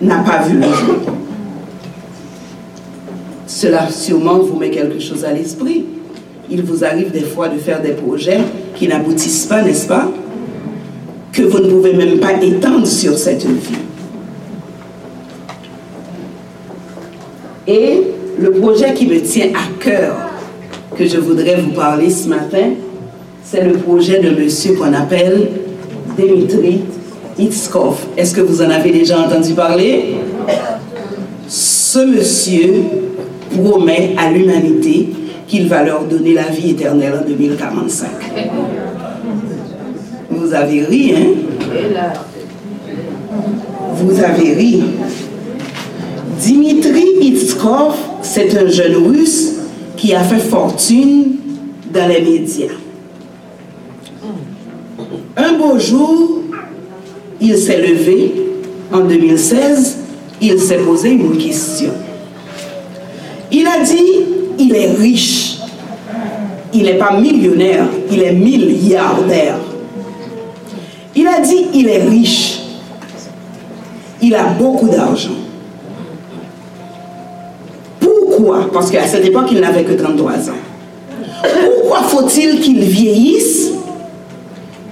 n'a 0.01 0.19
pas 0.19 0.43
vu 0.49 0.57
le 0.57 0.63
jour. 0.65 0.97
Cela 3.47 3.89
sûrement 3.89 4.39
vous 4.41 4.57
met 4.57 4.71
quelque 4.71 4.99
chose 4.99 5.25
à 5.25 5.31
l'esprit. 5.31 5.85
Il 6.49 6.63
vous 6.63 6.85
arrive 6.85 7.11
des 7.11 7.23
fois 7.23 7.49
de 7.49 7.59
faire 7.59 7.83
des 7.83 7.93
projets 7.93 8.41
qui 8.75 8.87
n'aboutissent 8.87 9.47
pas, 9.47 9.63
n'est-ce 9.63 9.87
pas? 9.87 10.11
Que 11.33 11.43
vous 11.43 11.59
ne 11.59 11.69
pouvez 11.69 11.93
même 11.93 12.19
pas 12.19 12.35
étendre 12.41 12.87
sur 12.87 13.19
cette 13.19 13.45
vie. 13.45 13.79
Et 17.67 18.03
le 18.39 18.53
projet 18.53 18.95
qui 18.95 19.07
me 19.07 19.21
tient 19.21 19.49
à 19.55 19.83
cœur, 19.83 20.15
que 20.97 21.05
je 21.07 21.19
voudrais 21.19 21.57
vous 21.57 21.73
parler 21.73 22.11
ce 22.11 22.29
matin, 22.29 22.71
c'est 23.43 23.65
le 23.65 23.73
projet 23.73 24.21
de 24.21 24.31
monsieur 24.31 24.75
qu'on 24.75 24.93
appelle 24.93 25.49
Dimitri 26.17 26.83
Itzkov. 27.39 27.97
Est-ce 28.17 28.35
que 28.35 28.41
vous 28.41 28.63
en 28.63 28.71
avez 28.71 28.93
déjà 28.93 29.19
entendu 29.19 29.53
parler? 29.53 30.15
Ce 31.49 31.99
monsieur 31.99 32.83
promet 33.51 34.15
à 34.17 34.31
l'humanité 34.31 35.09
qu'il 35.47 35.69
va 35.69 35.83
leur 35.83 36.05
donner 36.05 36.35
la 36.35 36.49
vie 36.49 36.71
éternelle 36.71 37.21
en 37.23 37.27
2045 37.27 38.09
vous 40.47 40.55
avez 40.55 40.85
ri, 40.85 41.15
hein? 41.17 42.13
Vous 43.95 44.23
avez 44.23 44.53
ri. 44.55 44.83
Dimitri 46.41 47.05
Itzkov, 47.21 47.97
c'est 48.23 48.57
un 48.57 48.69
jeune 48.69 48.97
russe 49.09 49.55
qui 49.97 50.15
a 50.15 50.21
fait 50.21 50.39
fortune 50.39 51.37
dans 51.93 52.07
les 52.09 52.21
médias. 52.21 52.75
Un 55.37 55.53
beau 55.55 55.79
jour, 55.79 56.43
il 57.41 57.57
s'est 57.57 57.81
levé 57.81 58.35
en 58.93 59.01
2016, 59.01 59.99
il 60.41 60.61
s'est 60.61 60.79
posé 60.79 61.11
une 61.11 61.37
question. 61.39 61.91
Il 63.51 63.67
a 63.67 63.83
dit, 63.83 64.46
il 64.59 64.75
est 64.75 64.93
riche. 64.93 65.59
Il 66.73 66.83
n'est 66.85 66.99
pas 66.99 67.19
millionnaire, 67.19 67.87
il 68.11 68.23
est 68.23 68.33
milliardaire. 68.33 69.59
Il 71.15 71.27
a 71.27 71.41
dit, 71.41 71.67
il 71.73 71.89
est 71.89 72.03
riche. 72.03 72.61
Il 74.21 74.35
a 74.35 74.45
beaucoup 74.59 74.89
d'argent. 74.89 75.31
Pourquoi? 78.01 78.69
Parce 78.73 78.91
qu'à 78.91 79.07
cette 79.07 79.25
époque, 79.25 79.47
il 79.53 79.61
n'avait 79.61 79.85
que 79.85 79.93
33 79.93 80.33
ans, 80.51 80.53
pourquoi 81.65 82.03
faut-il 82.03 82.61
qu'il 82.61 82.81
vieillisse, 82.81 83.71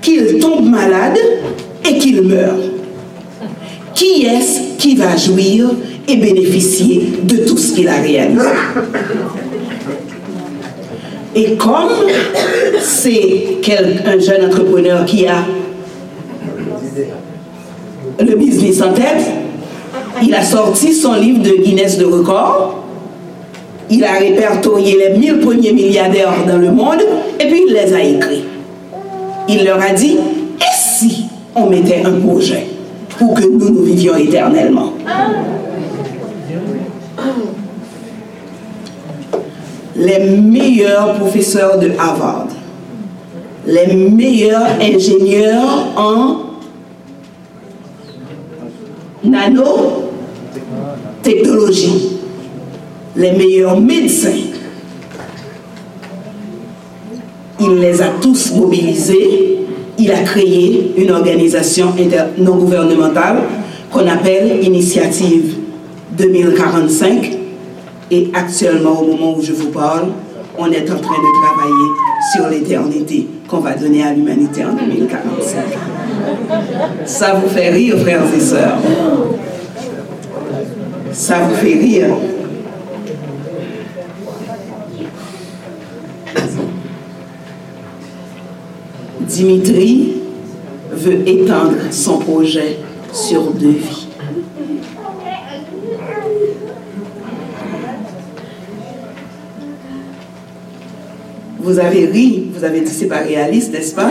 qu'il 0.01 0.39
tombe 0.39 0.69
malade 0.69 1.19
et 1.87 1.99
qu'il 1.99 2.23
meure? 2.23 2.57
Qui 3.95 4.25
est-ce 4.25 4.77
qui 4.79 4.95
va 4.95 5.17
jouir 5.17 5.71
et 6.09 6.17
bénéficier 6.17 7.13
de 7.23 7.39
tout 7.39 7.57
ce 7.57 7.75
qu'il 7.75 7.89
a 7.89 7.97
réalisé? 8.01 8.41
Et 11.37 11.57
comme 11.57 11.91
c'est 12.81 13.59
un 14.07 14.19
jeune 14.19 14.47
entrepreneur 14.47 15.05
qui 15.05 15.27
a 15.27 15.39
le 18.21 18.37
business 18.37 18.81
en 18.81 18.93
tête, 18.93 19.25
il 20.23 20.33
a 20.35 20.43
sorti 20.43 20.93
son 20.93 21.15
livre 21.15 21.43
de 21.43 21.63
Guinness 21.63 21.99
de 21.99 22.05
record. 22.05 22.85
Il 23.91 24.05
a 24.05 24.13
répertorié 24.13 24.97
les 24.97 25.19
1000 25.19 25.41
premiers 25.41 25.73
milliardaires 25.73 26.33
dans 26.47 26.59
le 26.59 26.71
monde 26.71 27.03
et 27.41 27.47
puis 27.47 27.65
il 27.67 27.75
les 27.75 27.93
a 27.93 28.03
écrits. 28.03 28.45
Il 29.49 29.65
leur 29.65 29.83
a 29.83 29.93
dit, 29.93 30.17
et 30.59 30.75
si 30.75 31.27
on 31.55 31.69
mettait 31.69 32.03
un 32.05 32.13
projet 32.13 32.67
pour 33.19 33.35
que 33.35 33.43
nous 33.43 33.71
nous 33.71 33.83
vivions 33.83 34.17
éternellement? 34.17 34.93
Les 39.97 40.19
meilleurs 40.19 41.15
professeurs 41.15 41.79
de 41.79 41.93
Harvard, 41.99 42.49
les 43.67 43.95
meilleurs 43.95 44.67
ingénieurs 44.81 45.87
en 45.97 46.39
nanotechnologie, 49.23 52.19
les 53.17 53.33
meilleurs 53.33 53.81
médecins. 53.81 54.31
Il 57.61 57.77
les 57.77 58.03
a 58.03 58.09
tous 58.21 58.53
mobilisés. 58.53 59.61
Il 59.97 60.11
a 60.11 60.25
créé 60.25 60.93
une 60.97 61.13
organisation 61.13 61.95
non 62.37 62.57
gouvernementale 62.57 63.45
qu'on 63.93 64.09
appelle 64.09 64.59
Initiative 64.65 65.55
2045. 66.19 67.44
Et 68.11 68.31
actuellement, 68.35 69.01
au 69.01 69.07
moment 69.07 69.37
où 69.37 69.43
je 69.43 69.53
vous 69.53 69.71
parle, 69.71 70.09
on 70.59 70.71
est 70.71 70.91
en 70.91 70.99
train 70.99 71.17
de 71.17 71.43
travailler 71.43 71.91
sur 72.35 72.49
l'éternité 72.49 73.27
qu'on 73.49 73.59
va 73.59 73.75
donner 73.75 74.05
à 74.05 74.13
l'humanité 74.13 74.65
en 74.65 74.75
2045. 74.75 75.65
Ça 77.07 77.35
vous 77.35 77.49
fait 77.49 77.71
rire, 77.71 77.99
frères 77.99 78.23
et 78.35 78.41
sœurs? 78.41 78.79
Ça 81.13 81.39
vous 81.41 81.55
fait 81.57 81.75
rire? 81.75 82.17
Dimitri 89.21 90.13
veut 90.93 91.29
étendre 91.29 91.75
son 91.91 92.19
projet 92.19 92.79
sur 93.13 93.51
deux 93.53 93.71
vies. 93.71 94.04
Vous 101.65 101.79
avez 101.79 102.05
ri, 102.05 102.51
vous 102.55 102.63
avez 102.63 102.83
dit 102.83 102.91
c'est 102.91 103.07
pas 103.07 103.21
réaliste, 103.21 103.73
n'est-ce 103.73 103.95
pas? 103.95 104.11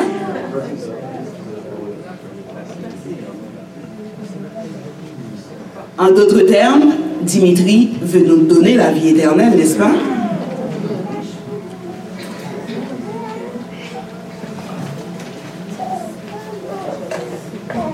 En 6.00 6.07
d'autres 6.07 6.41
termes, 6.41 6.93
Dimitri 7.22 7.91
veut 8.01 8.25
nous 8.25 8.38
donner 8.48 8.74
la 8.74 8.91
vie 8.91 9.10
éternelle, 9.10 9.55
n'est-ce 9.55 9.75
pas? 9.75 9.91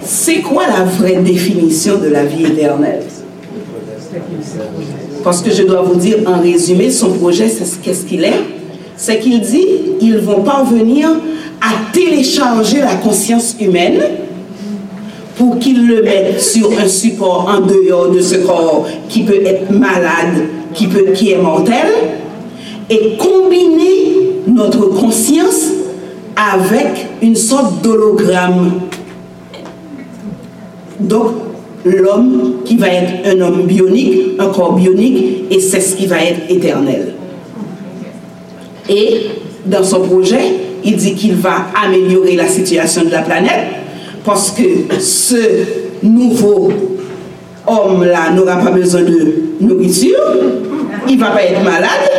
C'est 0.01 0.39
quoi 0.39 0.67
la 0.67 0.85
vraie 0.85 1.17
définition 1.17 1.97
de 1.97 2.07
la 2.07 2.23
vie 2.23 2.45
éternelle? 2.45 3.03
Parce 5.21 5.41
que 5.41 5.51
je 5.51 5.63
dois 5.63 5.81
vous 5.81 5.95
dire 5.95 6.19
en 6.25 6.39
résumé, 6.39 6.89
son 6.89 7.11
projet, 7.11 7.49
c'est 7.49 7.81
qu'est-ce 7.81 8.05
qu'il 8.05 8.23
est? 8.23 8.58
C'est 9.01 9.19
qu'il 9.19 9.39
dit, 9.39 9.65
ils 10.01 10.17
vont 10.17 10.41
parvenir 10.41 11.07
à 11.61 11.93
télécharger 11.93 12.79
la 12.79 12.95
conscience 12.95 13.55
humaine 13.57 14.01
pour 15.37 15.57
qu'ils 15.57 15.87
le 15.87 16.03
mettent 16.03 16.41
sur 16.41 16.69
un 16.77 16.87
support 16.87 17.49
en 17.49 17.61
dehors 17.65 18.11
de 18.11 18.19
ce 18.19 18.35
corps 18.35 18.85
qui 19.07 19.23
peut 19.23 19.41
être 19.45 19.71
malade, 19.71 20.43
qui, 20.73 20.87
peut, 20.87 21.13
qui 21.13 21.31
est 21.31 21.37
mortel, 21.37 21.87
et 22.89 23.15
combiner 23.17 24.33
notre 24.47 24.87
conscience 24.87 25.67
avec 26.35 27.07
une 27.21 27.37
sorte 27.37 27.81
d'hologramme. 27.81 28.81
Donc, 30.99 31.27
l'homme 31.85 32.55
qui 32.65 32.75
va 32.75 32.89
être 32.89 33.25
un 33.25 33.39
homme 33.39 33.61
bionique, 33.61 34.35
un 34.39 34.47
corps 34.47 34.73
bionique, 34.73 35.45
et 35.49 35.61
c'est 35.61 35.79
ce 35.79 35.95
qui 35.95 36.05
va 36.05 36.21
être 36.21 36.51
éternel. 36.51 37.13
Et 38.89 39.27
dans 39.65 39.83
son 39.83 40.01
projet, 40.01 40.41
il 40.83 40.95
dit 40.95 41.13
qu'il 41.13 41.35
va 41.35 41.67
améliorer 41.85 42.35
la 42.35 42.47
situation 42.47 43.03
de 43.03 43.11
la 43.11 43.21
planète 43.21 43.67
parce 44.25 44.51
que 44.51 44.99
ce 44.99 45.35
nouveau 46.03 46.71
homme-là 47.67 48.31
n'aura 48.31 48.57
pas 48.57 48.71
besoin 48.71 49.01
de 49.01 49.33
nourriture, 49.61 50.19
il 51.07 51.15
ne 51.15 51.21
va 51.21 51.31
pas 51.31 51.43
être 51.43 51.63
malade, 51.63 52.09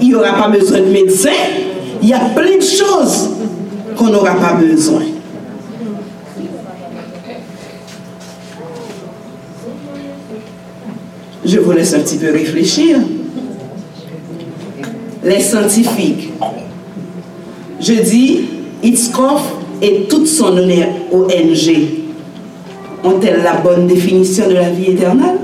il 0.00 0.10
n'aura 0.10 0.32
pas 0.34 0.48
besoin 0.48 0.80
de 0.80 0.86
médecin, 0.86 1.30
il 2.02 2.08
y 2.08 2.14
a 2.14 2.20
plein 2.34 2.56
de 2.56 2.62
choses 2.62 3.30
qu'on 3.96 4.08
n'aura 4.08 4.34
pas 4.34 4.52
besoin. 4.54 5.02
Je 11.44 11.58
vous 11.60 11.72
laisse 11.72 11.94
un 11.94 12.00
petit 12.00 12.16
peu 12.16 12.32
réfléchir. 12.32 12.96
Les 15.26 15.40
scientifiques, 15.40 16.32
je 17.80 17.94
dis, 17.94 18.44
Hitzkoff 18.80 19.42
et 19.82 20.04
toute 20.08 20.28
son 20.28 20.56
ONG 20.56 21.76
ont-elles 23.02 23.42
la 23.42 23.54
bonne 23.54 23.88
définition 23.88 24.48
de 24.48 24.54
la 24.54 24.70
vie 24.70 24.92
éternelle? 24.92 25.38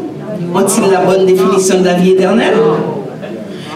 Ont-ils 0.54 0.88
la 0.88 1.00
bonne 1.00 1.26
définition 1.26 1.80
de 1.80 1.86
la 1.86 1.94
vie 1.94 2.12
éternelle? 2.12 2.54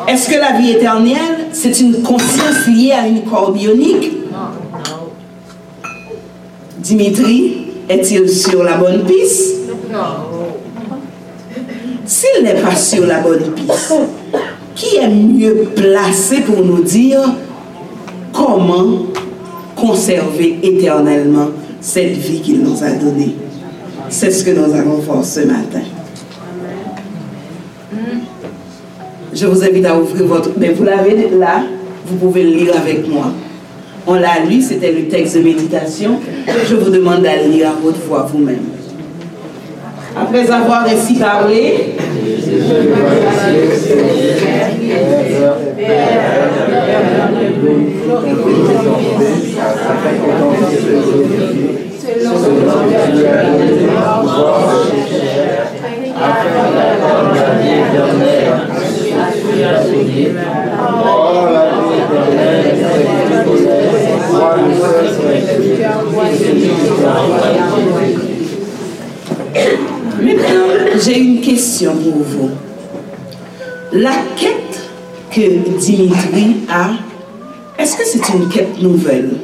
Est-ce 0.07 0.31
que 0.31 0.37
la 0.39 0.57
vie 0.61 0.71
éternelle, 0.71 1.49
c'est 1.51 1.81
une 1.81 2.01
conscience 2.03 2.69
liée 2.69 2.93
à 2.93 3.09
une 3.09 3.23
corps 3.23 3.51
bionique? 3.51 4.13
Dimitri, 6.79 7.67
est-il 7.89 8.29
sur 8.29 8.63
la 8.63 8.77
bonne 8.77 9.03
piste? 9.03 9.57
S'il 12.05 12.45
n'est 12.45 12.61
pas 12.61 12.77
sur 12.77 13.05
la 13.07 13.19
bonne 13.19 13.51
piste, 13.57 13.95
qui 14.77 14.97
est 14.97 15.09
mieux 15.09 15.69
placé 15.75 16.43
pour 16.43 16.65
nous 16.65 16.83
dire 16.83 17.21
comment 18.33 19.07
conserver 19.75 20.59
éternellement 20.63 21.49
cette 21.81 22.13
vie 22.13 22.41
qu'il 22.41 22.63
nous 22.63 22.85
a 22.85 22.91
donnée? 22.91 23.35
C'est 24.09 24.31
ce 24.31 24.45
que 24.45 24.51
nous 24.51 24.73
allons 24.73 24.99
voir 24.99 25.25
ce 25.25 25.41
matin. 25.41 25.81
Je 29.35 29.47
vous 29.47 29.65
invite 29.65 29.85
à 29.85 29.99
ouvrir 29.99 30.27
votre... 30.27 30.51
Mais 30.57 30.73
vous 30.73 30.85
l'avez 30.85 31.29
là, 31.31 31.63
vous 32.07 32.17
pouvez 32.17 32.45
le 32.45 32.51
lire 32.51 32.77
avec 32.77 33.09
moi. 33.09 33.33
On 34.07 34.15
l'a 34.15 34.45
lu, 34.49 34.63
c'était 34.63 34.93
le 34.93 35.09
texte 35.09 35.37
de 35.37 35.43
méditation. 35.43 36.21
Je 36.69 36.77
vous 36.77 36.91
demande 36.91 37.23
d'aller 37.23 37.49
lire 37.49 37.71
à 37.71 37.83
votre 37.83 37.99
voix 38.07 38.29
vous-même. 38.33 38.63
Après 40.17 40.51
avoir 40.51 40.87
ainsi 40.87 41.15
parlé, 41.15 41.97
Maintenant, 70.21 70.67
j'ai 71.05 71.19
une 71.19 71.41
question 71.41 71.93
pour 71.93 72.23
vous. 72.23 72.51
La 73.93 74.13
quête 74.37 74.66
que 75.37 75.79
Dimitri 75.79 76.57
a, 76.71 76.93
est-ce 77.79 77.99
que 77.99 78.05
c'est 78.07 78.27
une 78.33 78.49
quête 78.49 78.81
nouvelle? 78.81 79.37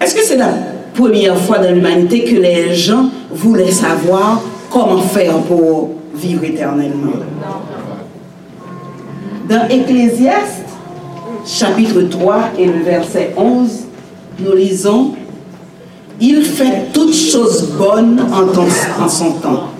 Est-ce 0.00 0.12
que 0.12 0.22
c'est 0.24 0.36
la 0.36 0.52
première 0.92 1.38
fois 1.38 1.58
dans 1.58 1.72
l'humanité 1.72 2.24
que 2.24 2.34
les 2.34 2.74
gens 2.74 3.10
voulaient 3.30 3.70
savoir 3.70 4.42
comment 4.70 5.00
faire 5.02 5.38
pour 5.42 5.90
vivre 6.16 6.42
éternellement? 6.42 7.12
Dans 9.48 9.68
Ecclésiaste, 9.68 10.64
chapitre 11.46 12.02
3 12.02 12.40
et 12.58 12.66
le 12.66 12.82
verset 12.82 13.34
11, 13.36 13.84
nous 14.40 14.52
lisons 14.56 15.12
Il 16.20 16.42
fait 16.42 16.92
toutes 16.92 17.14
choses 17.14 17.68
bonnes 17.78 18.20
en, 18.32 19.04
en 19.04 19.08
son 19.08 19.32
temps. 19.34 19.73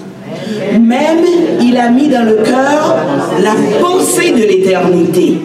Même 0.80 1.24
il 1.60 1.76
a 1.76 1.90
mis 1.90 2.08
dans 2.08 2.24
le 2.24 2.36
cœur 2.44 2.96
la 3.42 3.54
pensée 3.80 4.32
de 4.32 4.42
l'éternité, 4.42 5.38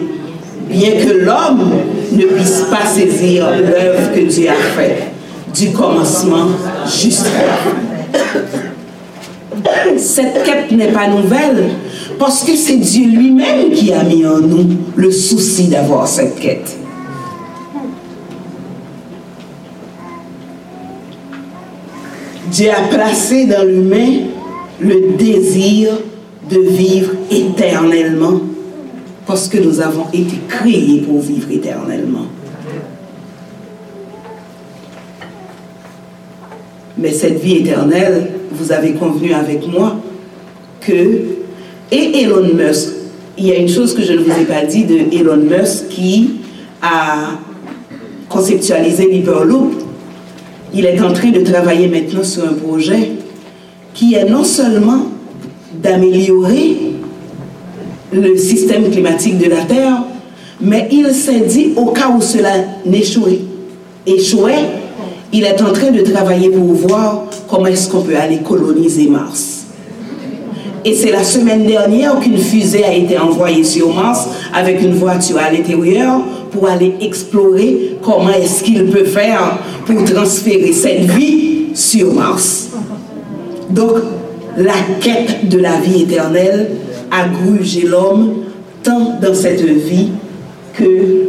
bien 0.68 0.92
que 0.92 1.24
l'homme 1.24 1.70
ne 2.12 2.24
puisse 2.24 2.64
pas 2.70 2.86
saisir 2.86 3.50
l'œuvre 3.50 4.12
que 4.14 4.20
Dieu 4.20 4.48
a 4.48 4.54
faite, 4.54 5.02
du 5.54 5.70
commencement 5.72 6.48
jusqu'à 6.86 7.46
la 7.46 7.54
fin. 7.54 7.76
Cette 9.96 10.42
quête 10.44 10.70
n'est 10.72 10.92
pas 10.92 11.08
nouvelle 11.08 11.70
parce 12.18 12.44
que 12.44 12.54
c'est 12.54 12.76
Dieu 12.76 13.06
lui-même 13.08 13.70
qui 13.72 13.92
a 13.92 14.02
mis 14.02 14.26
en 14.26 14.38
nous 14.38 14.66
le 14.96 15.10
souci 15.10 15.68
d'avoir 15.68 16.06
cette 16.06 16.38
quête. 16.38 16.76
Dieu 22.50 22.70
a 22.70 22.94
placé 22.94 23.46
dans 23.46 23.64
l'humain 23.64 24.26
le 24.80 25.16
désir 25.16 25.90
de 26.50 26.58
vivre 26.58 27.12
éternellement 27.30 28.40
parce 29.26 29.48
que 29.48 29.58
nous 29.58 29.80
avons 29.80 30.06
été 30.12 30.36
créés 30.48 31.02
pour 31.02 31.20
vivre 31.20 31.50
éternellement. 31.50 32.26
Mais 36.98 37.12
cette 37.12 37.40
vie 37.40 37.58
éternelle, 37.58 38.30
vous 38.50 38.72
avez 38.72 38.92
convenu 38.92 39.32
avec 39.32 39.66
moi 39.66 39.96
que, 40.80 40.92
et 41.92 42.22
Elon 42.22 42.54
Musk, 42.54 42.88
il 43.38 43.46
y 43.46 43.52
a 43.52 43.56
une 43.56 43.68
chose 43.68 43.94
que 43.94 44.02
je 44.02 44.12
ne 44.12 44.18
vous 44.18 44.38
ai 44.38 44.44
pas 44.44 44.64
dit 44.64 44.84
de 44.84 45.14
Elon 45.14 45.36
Musk 45.36 45.88
qui 45.88 46.40
a 46.82 47.38
conceptualisé 48.28 49.08
l'Hyperloop. 49.08 49.74
Il 50.74 50.84
est 50.84 51.00
en 51.00 51.12
train 51.12 51.30
de 51.30 51.40
travailler 51.40 51.88
maintenant 51.88 52.22
sur 52.22 52.44
un 52.44 52.52
projet 52.52 53.10
qui 53.94 54.14
est 54.14 54.24
non 54.24 54.44
seulement 54.44 55.06
d'améliorer 55.82 56.76
le 58.12 58.36
système 58.36 58.90
climatique 58.90 59.38
de 59.38 59.48
la 59.48 59.62
Terre, 59.64 60.02
mais 60.60 60.88
il 60.90 61.10
s'est 61.12 61.40
dit, 61.40 61.72
au 61.76 61.86
cas 61.86 62.08
où 62.08 62.20
cela 62.20 62.52
n'échouait, 62.84 63.40
échouait, 64.06 64.66
il 65.32 65.44
est 65.44 65.62
en 65.62 65.72
train 65.72 65.90
de 65.90 66.02
travailler 66.02 66.50
pour 66.50 66.72
voir 66.74 67.24
comment 67.48 67.66
est-ce 67.66 67.88
qu'on 67.88 68.02
peut 68.02 68.16
aller 68.16 68.38
coloniser 68.38 69.06
Mars. 69.06 69.66
Et 70.84 70.94
c'est 70.94 71.12
la 71.12 71.22
semaine 71.22 71.66
dernière 71.66 72.18
qu'une 72.20 72.38
fusée 72.38 72.84
a 72.84 72.94
été 72.94 73.18
envoyée 73.18 73.64
sur 73.64 73.94
Mars 73.94 74.28
avec 74.52 74.82
une 74.82 74.94
voiture 74.94 75.38
à 75.38 75.50
l'intérieur 75.50 76.20
pour 76.50 76.68
aller 76.68 76.94
explorer 77.00 77.96
comment 78.02 78.30
est-ce 78.30 78.62
qu'il 78.64 78.86
peut 78.86 79.04
faire 79.04 79.58
pour 79.84 80.02
transférer 80.04 80.72
cette 80.72 81.02
vie 81.02 81.66
sur 81.74 82.14
Mars. 82.14 82.70
Donc, 83.70 83.96
la 84.56 84.74
quête 85.00 85.48
de 85.48 85.58
la 85.58 85.80
vie 85.80 86.02
éternelle 86.02 86.70
a 87.10 87.28
grugé 87.28 87.86
l'homme 87.86 88.44
tant 88.82 89.18
dans 89.20 89.34
cette 89.34 89.62
vie 89.62 90.10
que 90.74 91.28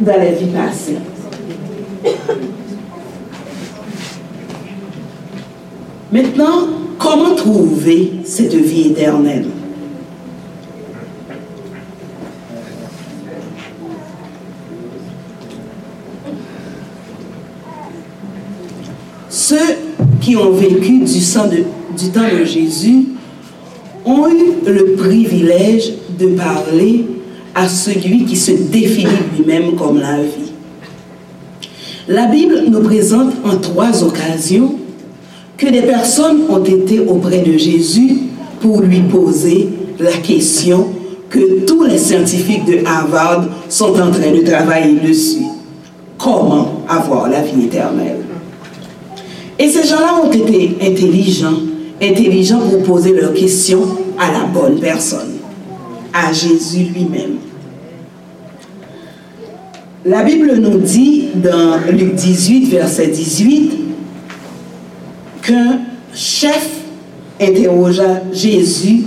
dans 0.00 0.16
la 0.16 0.30
vie 0.30 0.46
passée. 0.46 0.96
Maintenant, 6.12 6.68
comment 6.98 7.34
trouver 7.34 8.12
cette 8.24 8.54
vie 8.54 8.90
éternelle? 8.90 9.46
Ceux 19.30 19.56
qui 20.22 20.36
ont 20.36 20.52
vécu 20.52 21.00
du, 21.00 21.20
sang 21.20 21.48
du 21.48 22.08
temps 22.10 22.20
de 22.38 22.44
Jésus 22.44 23.08
ont 24.04 24.28
eu 24.28 24.70
le 24.70 24.94
privilège 24.94 25.92
de 26.18 26.28
parler 26.28 27.04
à 27.54 27.68
celui 27.68 28.24
qui 28.24 28.36
se 28.36 28.52
définit 28.52 29.10
lui-même 29.36 29.74
comme 29.74 30.00
la 30.00 30.22
vie. 30.22 30.52
La 32.08 32.26
Bible 32.26 32.64
nous 32.68 32.80
présente 32.80 33.32
en 33.44 33.56
trois 33.56 34.02
occasions 34.02 34.76
que 35.56 35.66
des 35.66 35.82
personnes 35.82 36.42
ont 36.48 36.64
été 36.64 37.00
auprès 37.00 37.40
de 37.40 37.56
Jésus 37.58 38.18
pour 38.60 38.80
lui 38.80 39.00
poser 39.00 39.68
la 39.98 40.12
question 40.12 40.86
que 41.30 41.64
tous 41.64 41.84
les 41.84 41.98
scientifiques 41.98 42.64
de 42.64 42.84
Harvard 42.86 43.46
sont 43.68 43.92
en 44.00 44.10
train 44.10 44.32
de 44.32 44.44
travailler 44.44 44.98
dessus. 45.00 45.44
Comment 46.18 46.82
avoir 46.88 47.28
la 47.28 47.42
vie 47.42 47.64
éternelle? 47.64 48.21
Et 49.58 49.68
ces 49.68 49.86
gens-là 49.86 50.20
ont 50.24 50.30
été 50.30 50.76
intelligents, 50.80 51.60
intelligents 52.00 52.60
pour 52.60 52.82
poser 52.82 53.12
leurs 53.12 53.34
questions 53.34 53.86
à 54.18 54.32
la 54.32 54.44
bonne 54.44 54.80
personne, 54.80 55.38
à 56.12 56.32
Jésus 56.32 56.90
lui-même. 56.94 57.36
La 60.04 60.24
Bible 60.24 60.56
nous 60.56 60.78
dit 60.78 61.28
dans 61.36 61.78
Luc 61.90 62.14
18, 62.14 62.70
verset 62.70 63.06
18, 63.06 63.72
qu'un 65.42 65.80
chef 66.12 66.68
interrogea 67.40 68.22
Jésus 68.32 69.04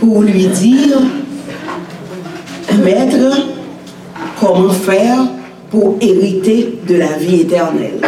pour 0.00 0.22
lui 0.22 0.46
dire, 0.46 1.00
Maître, 2.82 3.46
comment 4.40 4.70
faire 4.70 5.18
pour 5.70 5.96
hériter 6.00 6.78
de 6.88 6.94
la 6.94 7.18
vie 7.18 7.42
éternelle? 7.42 8.00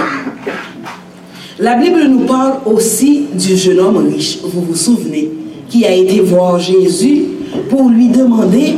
La 1.60 1.74
Bible 1.74 2.04
nous 2.04 2.20
parle 2.20 2.58
aussi 2.66 3.26
du 3.34 3.56
jeune 3.56 3.80
homme 3.80 3.96
riche, 4.14 4.38
vous 4.44 4.62
vous 4.62 4.76
souvenez, 4.76 5.28
qui 5.68 5.84
a 5.84 5.92
été 5.92 6.20
voir 6.20 6.60
Jésus 6.60 7.24
pour 7.68 7.88
lui 7.88 8.06
demander 8.06 8.74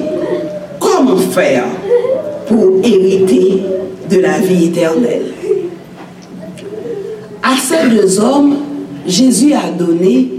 comment 0.78 1.18
faire 1.18 1.64
pour 2.48 2.78
hériter 2.82 3.62
de 4.10 4.18
la 4.20 4.38
vie 4.38 4.68
éternelle. 4.68 5.26
À 7.42 7.54
ces 7.58 7.90
deux 7.90 8.18
hommes, 8.18 8.56
Jésus 9.06 9.52
a 9.52 9.70
donné 9.70 10.30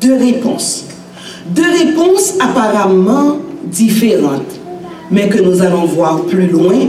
deux 0.00 0.16
réponses. 0.16 0.86
Deux 1.54 1.70
réponses 1.86 2.34
apparemment 2.40 3.36
différentes, 3.64 4.58
mais 5.08 5.28
que 5.28 5.40
nous 5.40 5.62
allons 5.62 5.84
voir 5.84 6.22
plus 6.22 6.48
loin 6.48 6.88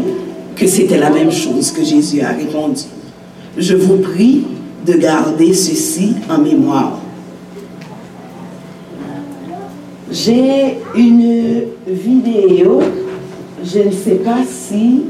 que 0.55 0.65
c'était 0.65 0.97
la 0.97 1.11
même 1.11 1.31
chose 1.31 1.69
que 1.69 1.83
Jésus 1.83 2.21
a 2.21 2.29
répondu. 2.29 2.81
Je 3.59 3.75
vous 3.75 3.97
prie 3.97 4.41
de 4.85 4.93
garder 4.93 5.53
ceci 5.53 6.15
en 6.29 6.39
mémoire. 6.39 6.97
J'ai 10.11 10.79
une 10.95 11.63
vidéo, 11.87 12.81
je 13.63 13.79
ne 13.79 13.91
sais 13.91 14.15
pas 14.15 14.39
si 14.47 15.03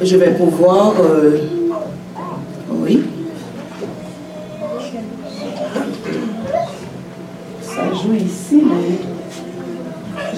je 0.00 0.16
vais 0.16 0.34
pouvoir... 0.34 0.94
Euh, 1.00 1.38
oui. 2.70 3.02
Ça 7.62 7.94
joue 7.94 8.14
ici, 8.14 8.62
mais 8.62 8.98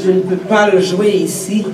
je 0.03 0.11
ne 0.13 0.21
peux 0.21 0.37
pas 0.37 0.71
le 0.71 0.81
jouer 0.81 1.11
ici. 1.11 1.67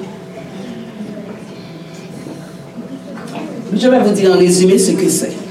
Je 3.74 3.88
vais 3.88 3.98
vous 4.00 4.12
dire 4.12 4.32
en 4.32 4.38
résumé 4.38 4.78
ce 4.78 4.92
que 4.92 5.08
c'est. 5.08 5.45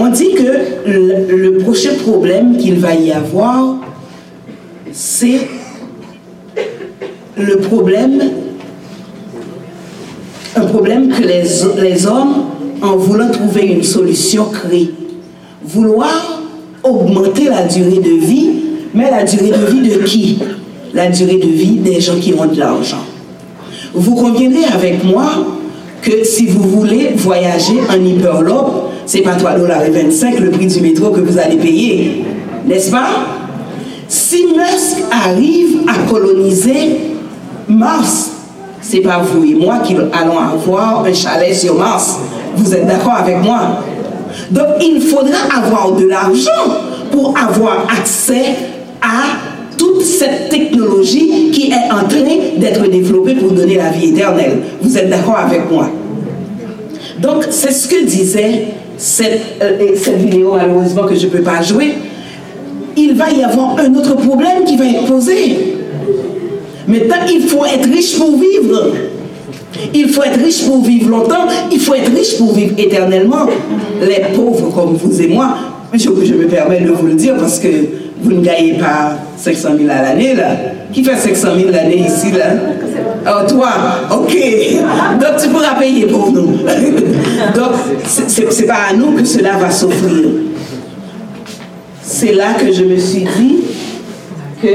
On 0.00 0.10
dit 0.10 0.32
que 0.32 0.86
le, 0.86 1.58
prochain 1.58 1.94
problème 2.06 2.56
qu'il 2.56 2.78
va 2.78 2.94
y 2.94 3.10
avoir, 3.10 3.78
c'est 4.92 5.40
le 7.36 7.56
problème, 7.56 8.22
un 10.54 10.66
problème 10.66 11.08
que 11.08 11.22
les, 11.22 11.42
les 11.82 12.06
hommes 12.06 12.44
en 12.80 12.94
voulant 12.96 13.28
trouver 13.28 13.62
une 13.62 13.82
solution 13.82 14.44
créée. 14.44 14.94
Vouloir 15.64 16.42
augmenter 16.84 17.46
la 17.46 17.64
durée 17.64 17.98
de 17.98 18.24
vie, 18.24 18.50
mais 18.94 19.10
la 19.10 19.24
durée 19.24 19.50
de 19.50 19.66
vie 19.66 19.88
de 19.88 20.04
qui? 20.04 20.38
La 20.94 21.08
durée 21.08 21.38
de 21.38 21.48
vie 21.48 21.74
des 21.74 22.00
gens 22.00 22.16
qui 22.20 22.34
ont 22.34 22.46
de 22.46 22.56
l'argent. 22.56 23.04
Vous 23.94 24.14
conviendrez 24.14 24.64
avec 24.64 25.02
moi 25.02 25.28
que 26.02 26.22
si 26.22 26.46
vous 26.46 26.62
voulez 26.62 27.10
voyager 27.16 27.80
en 27.90 28.00
Hyperloop, 28.04 28.87
c'est 29.08 29.22
pas 29.22 29.36
3,25$ 29.36 30.38
le 30.38 30.50
prix 30.50 30.66
du 30.66 30.82
métro 30.82 31.08
que 31.08 31.20
vous 31.20 31.38
allez 31.38 31.56
payer. 31.56 32.24
N'est-ce 32.66 32.90
pas? 32.90 33.08
Si 34.06 34.44
Musk 34.48 34.98
arrive 35.10 35.80
à 35.88 36.10
coloniser 36.10 36.98
Mars, 37.68 38.32
c'est 38.82 39.00
pas 39.00 39.20
vous 39.20 39.44
et 39.44 39.54
moi 39.54 39.78
qui 39.78 39.94
allons 39.94 40.38
avoir 40.38 41.06
un 41.06 41.12
chalet 41.14 41.54
sur 41.54 41.74
Mars. 41.78 42.18
Vous 42.54 42.74
êtes 42.74 42.86
d'accord 42.86 43.14
avec 43.14 43.42
moi? 43.42 43.82
Donc 44.50 44.66
il 44.82 45.00
faudra 45.00 45.38
avoir 45.56 45.92
de 45.92 46.04
l'argent 46.04 46.50
pour 47.10 47.34
avoir 47.38 47.86
accès 47.90 48.56
à 49.00 49.22
tout 49.78 49.98
toute 49.98 50.06
cette 50.06 50.48
technologie 50.48 51.50
qui 51.50 51.70
est 51.70 51.90
en 51.90 52.06
train 52.08 52.38
d'être 52.56 52.88
développée 52.88 53.34
pour 53.34 53.50
donner 53.52 53.76
la 53.76 53.90
vie 53.90 54.10
éternelle. 54.10 54.58
Vous 54.80 54.96
êtes 54.96 55.10
d'accord 55.10 55.38
avec 55.38 55.70
moi? 55.70 55.88
Donc, 57.18 57.46
c'est 57.50 57.72
ce 57.72 57.88
que 57.88 58.04
disait 58.04 58.66
cette, 58.98 59.40
euh, 59.62 59.94
cette 59.94 60.18
vidéo, 60.18 60.54
malheureusement, 60.56 61.04
que 61.04 61.14
je 61.14 61.26
ne 61.26 61.30
peux 61.30 61.42
pas 61.42 61.62
jouer. 61.62 61.94
Il 62.96 63.14
va 63.14 63.30
y 63.30 63.42
avoir 63.42 63.78
un 63.78 63.94
autre 63.94 64.16
problème 64.16 64.64
qui 64.66 64.76
va 64.76 64.86
être 64.86 65.06
posé. 65.06 65.76
Maintenant, 66.86 67.16
il 67.32 67.42
faut 67.42 67.64
être 67.64 67.88
riche 67.88 68.18
pour 68.18 68.36
vivre. 68.36 68.92
Il 69.94 70.08
faut 70.08 70.22
être 70.24 70.40
riche 70.42 70.64
pour 70.64 70.82
vivre 70.82 71.10
longtemps. 71.10 71.46
Il 71.70 71.78
faut 71.78 71.94
être 71.94 72.12
riche 72.12 72.36
pour 72.36 72.52
vivre 72.54 72.74
éternellement. 72.76 73.46
Les 74.02 74.34
pauvres 74.34 74.70
comme 74.74 74.94
vous 74.94 75.22
et 75.22 75.28
moi, 75.28 75.54
je, 75.92 76.00
je 76.00 76.34
me 76.34 76.46
permets 76.46 76.80
de 76.80 76.90
vous 76.90 77.06
le 77.06 77.14
dire 77.14 77.36
parce 77.36 77.60
que 77.60 77.68
vous 78.20 78.32
ne 78.32 78.40
gagnez 78.40 78.74
pas 78.78 79.16
500 79.36 79.76
000 79.78 79.90
à 79.90 80.02
l'année, 80.02 80.34
là. 80.34 80.50
Qui 80.92 81.04
fait 81.04 81.16
500 81.16 81.54
000 81.56 81.70
l'année 81.70 81.98
ici, 82.06 82.32
là? 82.32 82.46
Oh, 83.26 83.46
toi 83.48 83.70
Ok. 84.10 84.34
Donc, 85.20 85.36
tu 85.40 85.48
pourras 85.48 85.74
payer 85.78 86.06
pour 86.06 86.32
nous. 86.32 86.46
Donc, 87.54 87.72
ce 88.06 88.40
n'est 88.40 88.66
pas 88.66 88.88
à 88.90 88.94
nous 88.94 89.12
que 89.12 89.24
cela 89.24 89.56
va 89.58 89.70
s'offrir. 89.70 90.28
C'est 92.02 92.32
là 92.34 92.54
que 92.54 92.72
je 92.72 92.84
me 92.84 92.96
suis 92.96 93.24
dit 93.24 93.56
que 94.62 94.68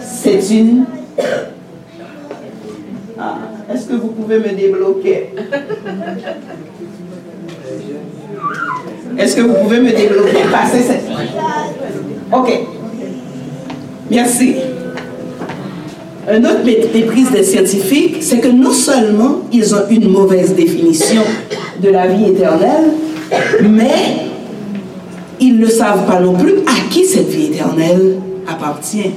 c'est 0.00 0.40
une... 0.54 0.84
Ah, 3.18 3.38
Est-ce 3.72 3.86
que 3.86 3.94
vous 3.94 4.08
pouvez 4.08 4.38
me 4.38 4.54
débloquer? 4.54 5.30
est-ce 9.18 9.36
que 9.36 9.42
vous 9.42 9.54
pouvez 9.62 9.80
me 9.80 9.90
débloquer, 9.90 10.38
passer 10.50 10.82
cette... 10.82 11.04
Ok. 12.32 12.52
Merci. 14.10 14.56
Un 16.28 16.44
autre 16.44 16.64
méprise 16.64 17.30
des 17.30 17.44
scientifiques, 17.44 18.16
c'est 18.20 18.40
que 18.40 18.48
non 18.48 18.72
seulement 18.72 19.42
ils 19.52 19.74
ont 19.74 19.88
une 19.90 20.10
mauvaise 20.10 20.54
définition 20.54 21.22
de 21.80 21.88
la 21.88 22.08
vie 22.08 22.30
éternelle, 22.30 22.92
mais 23.62 24.26
ils 25.40 25.58
ne 25.58 25.66
savent 25.66 26.06
pas 26.06 26.20
non 26.20 26.34
plus 26.34 26.58
à 26.66 26.90
qui 26.90 27.04
cette 27.04 27.28
vie 27.28 27.46
éternelle 27.46 28.16
appartient. 28.48 29.12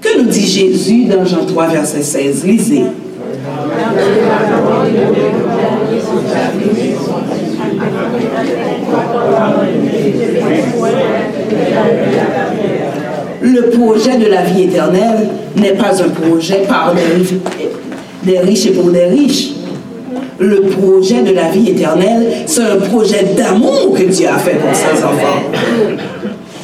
Que 0.00 0.18
nous 0.18 0.28
dit 0.28 0.46
Jésus 0.46 1.04
dans 1.06 1.24
Jean 1.24 1.44
3, 1.46 1.66
verset 1.68 2.02
16 2.02 2.44
Lisez. 2.44 2.82
Le 13.40 13.70
projet 13.70 14.16
de 14.16 14.26
la 14.26 14.42
vie 14.42 14.62
éternelle 14.62 15.28
n'est 15.56 15.72
pas 15.74 16.02
un 16.02 16.08
projet 16.08 16.62
par 16.68 16.94
des 18.24 18.38
riches 18.40 18.66
et 18.66 18.70
pour 18.70 18.90
des 18.90 19.04
riches. 19.06 19.50
Le 20.38 20.62
projet 20.62 21.22
de 21.22 21.32
la 21.32 21.50
vie 21.50 21.70
éternelle, 21.70 22.26
c'est 22.46 22.62
un 22.62 22.76
projet 22.76 23.24
d'amour 23.36 23.94
que 23.96 24.04
Dieu 24.04 24.26
a 24.28 24.38
fait 24.38 24.56
pour 24.56 24.74
ses 24.74 25.04
enfants. 25.04 25.42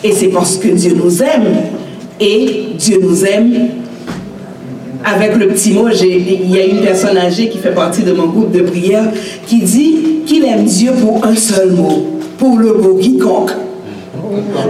Et 0.03 0.13
c'est 0.13 0.29
parce 0.29 0.57
que 0.57 0.69
Dieu 0.69 0.95
nous 0.95 1.23
aime. 1.23 1.47
Et 2.19 2.69
Dieu 2.77 2.99
nous 3.03 3.25
aime 3.25 3.71
avec 5.05 5.37
le 5.37 5.49
petit 5.49 5.73
mot, 5.73 5.89
il 5.91 6.51
y 6.51 6.59
a 6.59 6.65
une 6.65 6.81
personne 6.83 7.17
âgée 7.17 7.49
qui 7.49 7.59
fait 7.59 7.75
partie 7.75 8.03
de 8.03 8.13
mon 8.13 8.27
groupe 8.27 8.53
de 8.53 8.63
prière 8.63 9.05
qui 9.47 9.61
dit 9.61 9.97
qu'il 10.27 10.45
aime 10.45 10.65
Dieu 10.65 10.93
pour 11.01 11.25
un 11.25 11.35
seul 11.35 11.71
mot, 11.73 12.20
pour 12.41 12.59
le 12.59 12.75
mot 12.75 12.95
quiconque. 12.95 13.53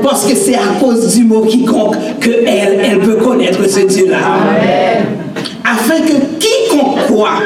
Parce 0.03 0.27
que 0.27 0.37
c'est 0.37 0.57
à 0.57 0.79
cause 0.79 1.17
du 1.17 1.25
mot 1.25 1.41
quiconque 1.43 1.97
qu'elle 2.21 2.45
elle 2.47 2.99
peut 2.99 3.17
connaître 3.17 3.67
ce 3.67 3.81
Dieu-là. 3.81 4.19
Afin 5.65 6.01
que 6.01 6.13
quiconque 6.39 7.07
croit 7.07 7.41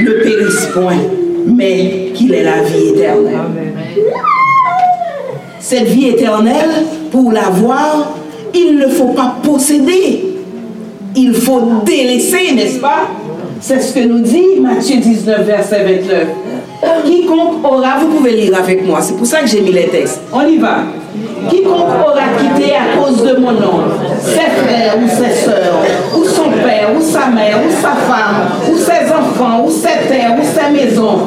ne 0.00 0.10
périsse 0.22 0.66
point, 0.72 0.98
mais 1.46 2.12
qu'il 2.14 2.32
ait 2.34 2.44
la 2.44 2.62
vie 2.62 2.90
éternelle. 2.90 3.72
Cette 5.58 5.88
vie 5.88 6.08
éternelle, 6.08 6.84
pour 7.10 7.32
l'avoir, 7.32 8.12
il 8.54 8.76
ne 8.76 8.86
faut 8.86 9.12
pas 9.14 9.36
posséder 9.42 10.30
il 11.16 11.34
faut 11.34 11.62
délaisser, 11.84 12.52
n'est-ce 12.54 12.78
pas? 12.78 13.08
C'est 13.60 13.80
ce 13.80 13.94
que 13.94 14.00
nous 14.00 14.20
dit 14.20 14.60
Matthieu 14.60 14.96
19, 14.98 15.44
verset 15.44 15.84
29. 15.84 16.26
Quiconque 17.04 17.64
aura, 17.64 17.98
vous 18.00 18.08
pouvez 18.08 18.32
lire 18.32 18.58
avec 18.58 18.86
moi, 18.86 19.00
c'est 19.00 19.16
pour 19.16 19.26
ça 19.26 19.40
que 19.40 19.46
j'ai 19.46 19.60
mis 19.60 19.72
les 19.72 19.88
textes. 19.88 20.20
On 20.32 20.46
y 20.46 20.56
va. 20.56 20.78
Quiconque 21.48 21.88
aura 22.04 22.22
quitté 22.38 22.72
à 22.74 22.98
cause 22.98 23.22
de 23.24 23.36
mon 23.36 23.52
nom 23.52 23.82
ses 24.20 24.50
frères 24.62 24.96
ou 25.02 25.08
ses 25.08 25.34
sœurs, 25.44 25.82
ou 26.16 26.24
son 26.24 26.50
père, 26.50 26.90
ou 26.96 27.00
sa 27.00 27.26
mère, 27.26 27.58
ou 27.66 27.70
sa 27.70 27.90
femme, 27.90 28.50
ou 28.70 28.76
ses 28.76 29.10
enfants, 29.10 29.64
ou 29.64 29.70
ses 29.70 30.08
terres, 30.08 30.36
ou 30.38 30.44
ses 30.44 30.70
maisons, 30.72 31.18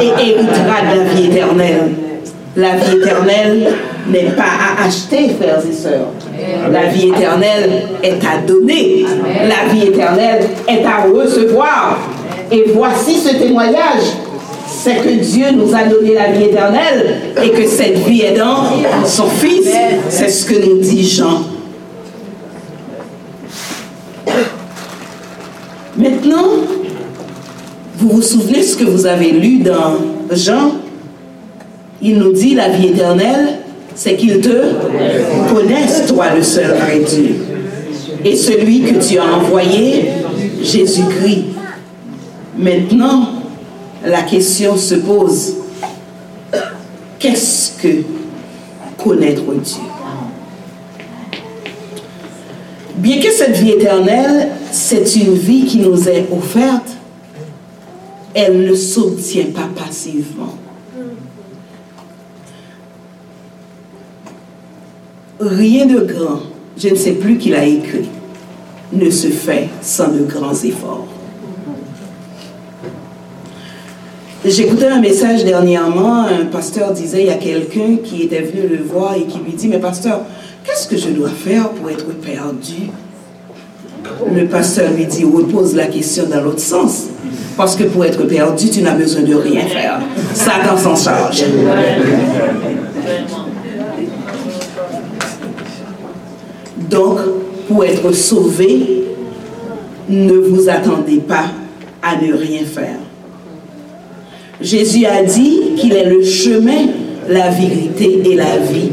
et 0.00 0.06
héritera 0.06 0.92
de 0.92 0.98
la 0.98 1.04
vie 1.04 1.26
éternelle. 1.26 2.09
La 2.56 2.76
vie 2.76 2.96
éternelle 2.96 3.74
n'est 4.08 4.30
pas 4.30 4.42
à 4.42 4.86
acheter, 4.86 5.30
frères 5.40 5.62
et 5.68 5.72
sœurs. 5.72 6.08
La 6.72 6.86
vie 6.86 7.08
éternelle 7.08 7.82
est 8.02 8.18
à 8.24 8.38
donner. 8.44 9.06
La 9.46 9.72
vie 9.72 9.86
éternelle 9.86 10.48
est 10.66 10.84
à 10.84 11.04
recevoir. 11.04 11.98
Et 12.50 12.64
voici 12.74 13.16
ce 13.16 13.36
témoignage. 13.36 14.02
C'est 14.66 14.96
que 14.96 15.10
Dieu 15.10 15.46
nous 15.52 15.74
a 15.74 15.84
donné 15.84 16.14
la 16.14 16.32
vie 16.32 16.44
éternelle 16.44 17.34
et 17.42 17.50
que 17.50 17.66
cette 17.66 17.98
vie 17.98 18.22
est 18.22 18.36
dans 18.36 18.64
son 19.04 19.26
Fils. 19.26 19.68
C'est 20.08 20.28
ce 20.28 20.46
que 20.46 20.54
nous 20.54 20.78
dit 20.78 21.08
Jean. 21.08 21.42
Maintenant, 25.96 26.48
vous 27.98 28.08
vous 28.08 28.22
souvenez 28.22 28.62
ce 28.62 28.76
que 28.76 28.84
vous 28.84 29.06
avez 29.06 29.32
lu 29.32 29.58
dans 29.58 29.98
Jean? 30.32 30.72
Il 32.02 32.18
nous 32.18 32.32
dit 32.32 32.54
la 32.54 32.68
vie 32.70 32.88
éternelle, 32.88 33.58
c'est 33.94 34.16
qu'il 34.16 34.40
te 34.40 34.74
connaisse, 35.52 36.06
toi, 36.06 36.34
le 36.34 36.42
seul 36.42 36.68
vrai 36.76 37.00
Dieu. 37.00 37.36
Et 38.24 38.36
celui 38.36 38.82
que 38.82 39.06
tu 39.06 39.18
as 39.18 39.24
envoyé, 39.24 40.10
Jésus-Christ. 40.62 41.44
Maintenant, 42.56 43.28
la 44.04 44.22
question 44.22 44.76
se 44.76 44.94
pose, 44.94 45.54
qu'est-ce 47.18 47.82
que 47.82 48.02
connaître 49.02 49.42
Dieu? 49.42 49.82
Bien 52.96 53.18
que 53.20 53.30
cette 53.30 53.56
vie 53.56 53.70
éternelle, 53.70 54.48
c'est 54.70 55.16
une 55.16 55.34
vie 55.34 55.64
qui 55.64 55.78
nous 55.78 56.08
est 56.08 56.26
offerte, 56.30 56.88
elle 58.34 58.64
ne 58.64 58.74
s'obtient 58.74 59.46
pas 59.54 59.68
passivement. 59.74 60.54
Rien 65.40 65.86
de 65.86 66.00
grand, 66.00 66.40
je 66.76 66.90
ne 66.90 66.94
sais 66.94 67.12
plus 67.12 67.38
qui 67.38 67.48
l'a 67.48 67.64
écrit, 67.64 68.10
ne 68.92 69.08
se 69.08 69.28
fait 69.28 69.68
sans 69.80 70.08
de 70.08 70.18
grands 70.24 70.52
efforts. 70.52 71.06
J'écoutais 74.44 74.88
un 74.88 75.00
message 75.00 75.46
dernièrement, 75.46 76.24
un 76.26 76.44
pasteur 76.44 76.92
disait, 76.92 77.22
il 77.22 77.26
y 77.28 77.30
a 77.30 77.34
quelqu'un 77.34 77.96
qui 78.04 78.24
était 78.24 78.42
venu 78.42 78.68
le 78.68 78.82
voir 78.82 79.14
et 79.14 79.22
qui 79.22 79.38
lui 79.38 79.52
dit, 79.52 79.68
mais 79.68 79.78
pasteur, 79.78 80.20
qu'est-ce 80.62 80.86
que 80.86 80.98
je 80.98 81.08
dois 81.08 81.30
faire 81.30 81.70
pour 81.70 81.88
être 81.88 82.12
perdu 82.20 82.90
Le 84.30 84.46
pasteur 84.46 84.90
lui 84.92 85.06
dit, 85.06 85.24
repose 85.24 85.74
la 85.74 85.86
question 85.86 86.24
dans 86.30 86.42
l'autre 86.42 86.60
sens. 86.60 87.06
Parce 87.56 87.76
que 87.76 87.84
pour 87.84 88.04
être 88.04 88.24
perdu, 88.24 88.68
tu 88.68 88.82
n'as 88.82 88.94
besoin 88.94 89.22
de 89.22 89.34
rien 89.34 89.62
faire. 89.62 90.00
Satan 90.34 90.76
s'en 90.76 90.96
charge. 90.96 91.44
Donc, 96.90 97.18
pour 97.68 97.84
être 97.84 98.10
sauvé, 98.12 99.04
ne 100.08 100.32
vous 100.32 100.68
attendez 100.68 101.18
pas 101.18 101.44
à 102.02 102.16
ne 102.16 102.32
rien 102.32 102.64
faire. 102.64 102.98
Jésus 104.60 105.06
a 105.06 105.22
dit 105.22 105.74
qu'il 105.76 105.92
est 105.92 106.10
le 106.10 106.22
chemin, 106.24 106.88
la 107.28 107.50
vérité 107.50 108.22
et 108.28 108.34
la 108.34 108.58
vie. 108.58 108.90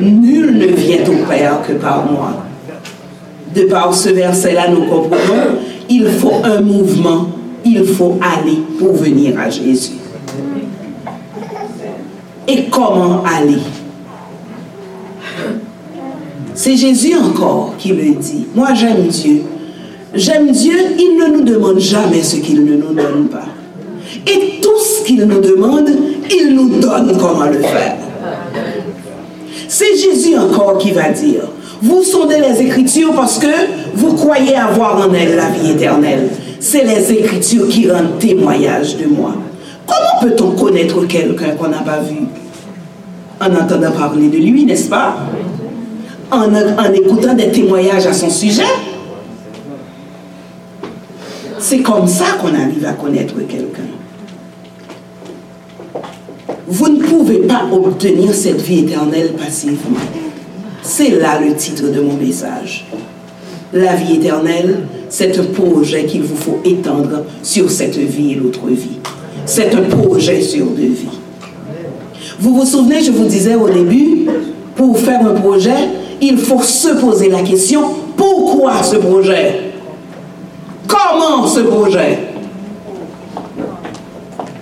Nul 0.00 0.58
ne 0.58 0.66
vient 0.66 1.04
au 1.08 1.26
Père 1.26 1.60
que 1.66 1.72
par 1.72 2.04
moi. 2.04 2.44
De 3.54 3.62
par 3.62 3.94
ce 3.94 4.10
verset-là, 4.10 4.68
nous 4.68 4.84
comprenons, 4.86 5.56
il 5.88 6.06
faut 6.08 6.34
un 6.44 6.60
mouvement, 6.60 7.28
il 7.64 7.84
faut 7.84 8.18
aller 8.20 8.58
pour 8.78 8.92
venir 8.92 9.38
à 9.40 9.48
Jésus. 9.48 9.92
Et 12.46 12.64
comment 12.64 13.22
aller? 13.24 13.58
C'est 16.54 16.76
Jésus 16.76 17.14
encore 17.16 17.74
qui 17.78 17.88
le 17.88 18.14
dit. 18.14 18.46
Moi, 18.54 18.74
j'aime 18.74 19.06
Dieu. 19.08 19.42
J'aime 20.14 20.50
Dieu, 20.52 20.74
il 20.98 21.16
ne 21.18 21.38
nous 21.38 21.44
demande 21.44 21.78
jamais 21.78 22.22
ce 22.22 22.36
qu'il 22.36 22.64
ne 22.64 22.76
nous 22.76 22.92
donne 22.92 23.28
pas. 23.30 23.46
Et 24.26 24.60
tout 24.60 24.78
ce 24.78 25.06
qu'il 25.06 25.24
nous 25.24 25.40
demande, 25.40 25.88
il 26.30 26.54
nous 26.54 26.78
donne 26.80 27.16
comment 27.18 27.46
le 27.46 27.60
faire. 27.60 27.96
C'est 29.68 29.96
Jésus 29.96 30.36
encore 30.36 30.76
qui 30.76 30.90
va 30.90 31.08
dire, 31.08 31.44
vous 31.80 32.02
sondez 32.02 32.38
les 32.38 32.60
Écritures 32.60 33.14
parce 33.14 33.38
que 33.38 33.46
vous 33.94 34.12
croyez 34.12 34.54
avoir 34.54 35.08
en 35.08 35.14
elles 35.14 35.34
la 35.34 35.48
vie 35.48 35.70
éternelle. 35.70 36.28
C'est 36.60 36.84
les 36.84 37.10
Écritures 37.10 37.68
qui 37.68 37.90
rendent 37.90 38.18
témoignage 38.18 38.98
de 38.98 39.06
moi. 39.06 39.34
Comment 39.86 40.30
peut-on 40.30 40.50
connaître 40.50 41.06
quelqu'un 41.06 41.52
qu'on 41.58 41.68
n'a 41.68 41.78
pas 41.78 42.00
vu 42.00 42.18
En 43.40 43.46
entendant 43.46 43.92
parler 43.92 44.28
de 44.28 44.36
lui, 44.36 44.64
n'est-ce 44.66 44.88
pas? 44.88 45.16
En, 46.32 46.92
écoutant 46.92 47.34
des 47.34 47.50
témoignages 47.50 48.06
à 48.06 48.12
son 48.12 48.30
sujet. 48.30 48.62
C'est 51.58 51.80
comme 51.80 52.08
ça 52.08 52.24
qu'on 52.40 52.54
arrive 52.54 52.84
à 52.86 52.92
connaître 52.92 53.34
quelqu'un. 53.46 53.82
Vous 56.66 56.88
ne 56.88 57.02
pouvez 57.02 57.40
pas 57.40 57.66
obtenir 57.70 58.34
cette 58.34 58.60
vie 58.62 58.80
éternelle 58.80 59.32
passivement. 59.34 59.98
C'est 60.82 61.10
là 61.10 61.38
le 61.38 61.54
titre 61.54 61.92
de 61.92 62.00
mon 62.00 62.14
message. 62.14 62.86
La 63.72 63.94
vie 63.94 64.16
éternelle, 64.16 64.80
c'est 65.08 65.38
un 65.38 65.44
projet 65.44 66.06
qu'il 66.06 66.22
vous 66.22 66.36
faut 66.36 66.60
étendre 66.64 67.24
sur 67.42 67.70
cette 67.70 67.96
vie 67.96 68.32
et 68.32 68.34
l'autre 68.36 68.66
vie. 68.68 68.98
C'est 69.44 69.74
un 69.74 69.82
projet 69.82 70.40
sur 70.40 70.66
deux 70.66 70.82
vies. 70.82 71.18
Vous 72.40 72.54
vous 72.54 72.66
souvenez, 72.66 73.02
je 73.02 73.12
vous 73.12 73.26
disais 73.26 73.54
au 73.54 73.68
début, 73.68 74.26
pour 74.74 74.98
faire 74.98 75.24
un 75.26 75.34
projet, 75.34 75.88
il 76.22 76.38
faut 76.38 76.62
se 76.62 76.88
poser 77.00 77.28
la 77.28 77.42
question, 77.42 77.82
pourquoi 78.16 78.80
ce 78.82 78.96
projet? 78.96 79.72
Comment 80.86 81.46
ce 81.48 81.60
projet? 81.60 82.18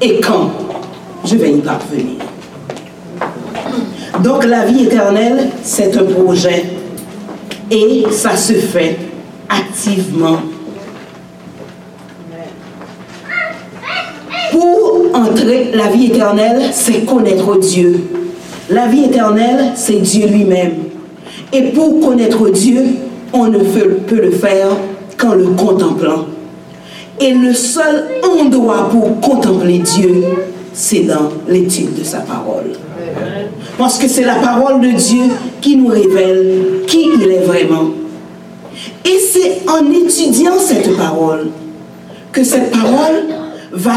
Et 0.01 0.19
quand 0.21 0.51
je 1.25 1.37
vais 1.37 1.53
y 1.53 1.59
parvenir? 1.59 2.17
Donc 4.21 4.47
la 4.47 4.65
vie 4.65 4.85
éternelle, 4.85 5.51
c'est 5.63 5.95
un 5.99 6.05
projet 6.05 6.65
et 7.71 8.07
ça 8.11 8.37
se 8.37 8.55
fait 8.55 8.99
activement. 9.49 10.39
Pour 14.51 15.03
entrer 15.15 15.73
la 15.75 15.89
vie 15.89 16.07
éternelle, 16.07 16.71
c'est 16.73 17.05
connaître 17.05 17.59
Dieu. 17.59 18.03
La 18.71 18.87
vie 18.87 19.05
éternelle, 19.05 19.73
c'est 19.75 20.01
Dieu 20.01 20.27
lui-même. 20.27 20.90
Et 21.53 21.63
pour 21.71 22.01
connaître 22.01 22.49
Dieu, 22.51 22.83
on 23.33 23.47
ne 23.47 23.59
peut 23.59 24.21
le 24.21 24.31
faire 24.31 24.69
qu'en 25.17 25.35
le 25.35 25.47
contemplant. 25.49 26.27
Et 27.21 27.33
le 27.35 27.53
seul 27.53 28.07
endroit 28.25 28.89
pour 28.89 29.21
contempler 29.21 29.79
Dieu, 29.79 30.25
c'est 30.73 31.01
dans 31.01 31.29
l'étude 31.49 31.99
de 31.99 32.05
sa 32.05 32.21
parole. 32.21 32.73
Parce 33.77 33.99
que 33.99 34.09
c'est 34.09 34.25
la 34.25 34.37
parole 34.37 34.81
de 34.81 34.91
Dieu 34.91 35.23
qui 35.61 35.77
nous 35.77 35.89
révèle 35.89 36.83
qui 36.87 37.09
il 37.15 37.31
est 37.31 37.41
vraiment. 37.45 37.91
Et 39.05 39.19
c'est 39.19 39.69
en 39.69 39.91
étudiant 39.91 40.59
cette 40.59 40.97
parole 40.97 41.49
que 42.33 42.45
cette 42.45 42.71
parole 42.71 43.25
va, 43.73 43.97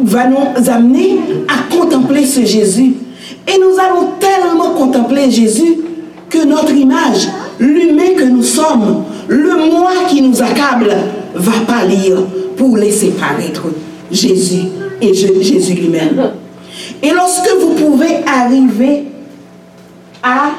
va 0.00 0.26
nous 0.26 0.70
amener 0.70 1.18
à 1.48 1.74
contempler 1.76 2.24
ce 2.24 2.44
Jésus. 2.44 2.94
Et 3.46 3.58
nous 3.58 3.78
allons 3.78 4.12
tellement 4.18 4.70
contempler 4.70 5.30
Jésus 5.30 5.78
que 6.28 6.44
notre 6.44 6.72
image, 6.72 7.28
l'humain 7.58 8.14
que 8.16 8.24
nous 8.24 8.42
sommes, 8.42 9.04
le 9.28 9.70
moi 9.70 9.92
qui 10.08 10.22
nous 10.22 10.42
accable, 10.42 10.94
va 11.34 11.52
pâlir 11.66 12.24
pour 12.56 12.76
laisser 12.76 13.10
paraître 13.10 13.64
Jésus 14.10 14.66
et 15.00 15.12
Jésus 15.12 15.74
lui-même. 15.74 16.32
Et 17.02 17.10
lorsque 17.10 17.50
vous 17.60 17.74
pouvez 17.74 18.16
arriver 18.26 19.04
à 20.22 20.52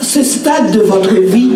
ce 0.00 0.22
stade 0.22 0.70
de 0.72 0.80
votre 0.80 1.14
vie 1.14 1.50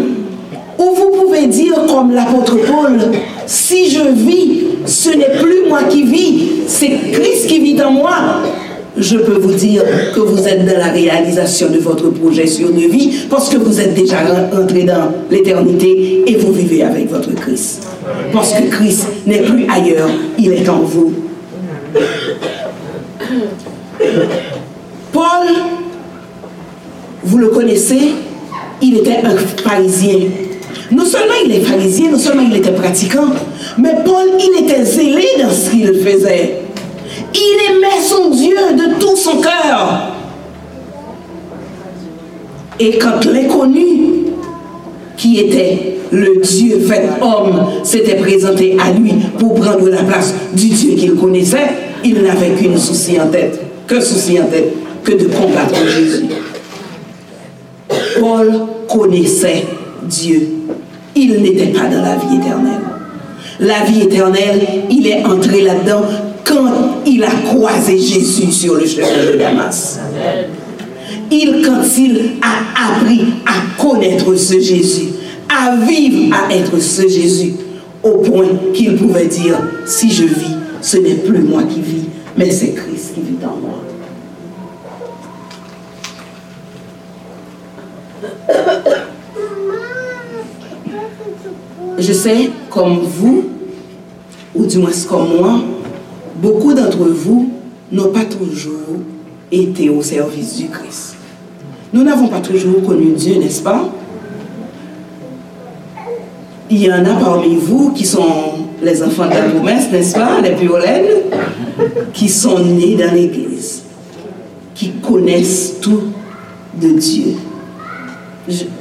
où 0.78 0.94
vous 0.94 1.10
pouvez 1.22 1.46
dire 1.46 1.74
comme 1.86 2.12
l'apôtre 2.12 2.56
Paul, 2.66 2.98
si 3.46 3.90
je 3.90 4.00
vis, 4.00 4.62
ce 4.86 5.10
n'est 5.10 5.38
plus 5.38 5.49
qui 5.88 6.02
vis, 6.04 6.48
c'est 6.66 6.90
Christ 7.12 7.46
qui 7.46 7.60
vit 7.60 7.80
en 7.82 7.90
moi. 7.90 8.42
Je 8.96 9.16
peux 9.16 9.38
vous 9.38 9.54
dire 9.54 9.82
que 10.14 10.20
vous 10.20 10.46
êtes 10.48 10.66
dans 10.66 10.78
la 10.78 10.90
réalisation 10.90 11.70
de 11.70 11.78
votre 11.78 12.10
projet 12.10 12.46
sur 12.46 12.70
une 12.70 12.88
vie 12.88 13.24
parce 13.30 13.48
que 13.48 13.56
vous 13.56 13.80
êtes 13.80 13.94
déjà 13.94 14.18
entré 14.52 14.82
dans 14.82 15.12
l'éternité 15.30 16.24
et 16.26 16.36
vous 16.36 16.52
vivez 16.52 16.82
avec 16.82 17.08
votre 17.08 17.32
Christ. 17.34 17.86
Parce 18.32 18.52
que 18.52 18.68
Christ 18.68 19.06
n'est 19.26 19.42
plus 19.42 19.66
ailleurs, 19.70 20.10
il 20.38 20.52
est 20.52 20.68
en 20.68 20.80
vous. 20.80 21.12
Paul, 25.12 25.46
vous 27.22 27.38
le 27.38 27.48
connaissez, 27.48 28.14
il 28.82 28.96
était 28.98 29.20
un 29.22 29.36
pharisien. 29.62 30.18
Non 30.90 31.04
seulement 31.04 31.34
il 31.44 31.52
est 31.52 31.60
pharisien, 31.60 32.10
non 32.10 32.18
seulement 32.18 32.42
il 32.42 32.56
était 32.56 32.72
pratiquant, 32.72 33.26
mais 33.78 33.94
Paul, 34.04 34.26
il 34.38 34.64
était 34.64 34.84
zélé 34.84 35.24
dans 35.40 35.50
ce 35.50 35.70
qu'il 35.70 35.94
faisait. 35.94 36.56
Il 37.34 37.70
aimait 37.70 38.02
son 38.02 38.30
Dieu 38.30 38.56
de 38.76 38.98
tout 38.98 39.16
son 39.16 39.40
cœur. 39.40 40.16
Et 42.80 42.98
quand 42.98 43.24
l'inconnu, 43.26 44.24
qui 45.16 45.38
était 45.38 45.98
le 46.10 46.40
Dieu 46.42 46.80
fait 46.80 47.08
homme, 47.20 47.66
s'était 47.84 48.16
présenté 48.16 48.76
à 48.80 48.90
lui 48.90 49.12
pour 49.38 49.54
prendre 49.54 49.88
la 49.88 50.02
place 50.02 50.34
du 50.54 50.68
Dieu 50.68 50.94
qu'il 50.94 51.14
connaissait, 51.14 51.68
il 52.02 52.22
n'avait 52.22 52.50
qu'une 52.50 52.78
souci 52.78 53.20
en 53.20 53.28
tête, 53.28 53.60
qu'un 53.86 54.00
souci 54.00 54.40
en 54.40 54.46
tête, 54.46 54.72
que 55.04 55.12
de 55.12 55.26
combattre 55.26 55.86
Jésus. 55.86 56.24
Paul 58.18 58.50
connaissait 58.88 59.64
Dieu. 60.02 60.59
Il 61.16 61.42
n'était 61.42 61.66
pas 61.66 61.88
dans 61.88 62.02
la 62.02 62.16
vie 62.16 62.36
éternelle. 62.36 62.80
La 63.60 63.84
vie 63.84 64.02
éternelle, 64.02 64.60
il 64.90 65.06
est 65.06 65.24
entré 65.24 65.62
là-dedans 65.62 66.02
quand 66.44 67.02
il 67.06 67.22
a 67.22 67.30
croisé 67.30 67.98
Jésus 67.98 68.50
sur 68.52 68.74
le 68.74 68.86
chemin 68.86 69.06
de 69.32 69.36
Damas. 69.36 70.00
Il, 71.30 71.62
quand 71.64 71.82
il 71.98 72.36
a 72.42 72.94
appris 72.94 73.24
à 73.46 73.80
connaître 73.80 74.34
ce 74.34 74.54
Jésus, 74.54 75.08
à 75.48 75.76
vivre, 75.76 76.34
à 76.34 76.54
être 76.54 76.78
ce 76.80 77.02
Jésus, 77.02 77.54
au 78.02 78.18
point 78.18 78.48
qu'il 78.72 78.96
pouvait 78.96 79.26
dire, 79.26 79.58
si 79.86 80.10
je 80.10 80.24
vis, 80.24 80.56
ce 80.80 80.96
n'est 80.96 81.14
plus 81.16 81.40
moi 81.40 81.64
qui 81.64 81.80
vis, 81.80 82.04
mais 82.36 82.50
c'est 82.50 82.72
Christ 82.72 83.14
qui 83.14 83.20
vit 83.20 83.36
en 83.44 83.58
moi. 83.60 83.82
Je 91.98 92.12
sais, 92.12 92.50
comme 92.70 93.00
vous, 93.00 93.44
ou 94.54 94.66
du 94.66 94.78
moins 94.78 94.90
comme 95.08 95.36
moi, 95.38 95.60
beaucoup 96.36 96.72
d'entre 96.72 96.98
vous 96.98 97.50
n'ont 97.92 98.08
pas 98.08 98.24
toujours 98.24 98.98
été 99.52 99.90
au 99.90 100.02
service 100.02 100.56
du 100.56 100.68
Christ. 100.68 101.16
Nous 101.92 102.02
n'avons 102.04 102.28
pas 102.28 102.40
toujours 102.40 102.82
connu 102.84 103.12
Dieu, 103.12 103.36
n'est-ce 103.36 103.62
pas? 103.62 103.88
Il 106.70 106.78
y 106.78 106.92
en 106.92 107.04
a 107.04 107.14
parmi 107.14 107.56
vous 107.56 107.90
qui 107.90 108.04
sont 108.04 108.22
les 108.80 109.02
enfants 109.02 109.26
de 109.26 109.34
la 109.34 109.42
promesse, 109.42 109.90
n'est-ce 109.90 110.14
pas? 110.14 110.40
Les 110.40 110.52
piolènes, 110.52 111.22
qui 112.12 112.28
sont 112.28 112.60
nés 112.60 112.94
dans 112.94 113.12
l'Église, 113.12 113.82
qui 114.74 114.92
connaissent 115.02 115.80
tout 115.80 116.02
de 116.80 116.90
Dieu. 116.90 117.34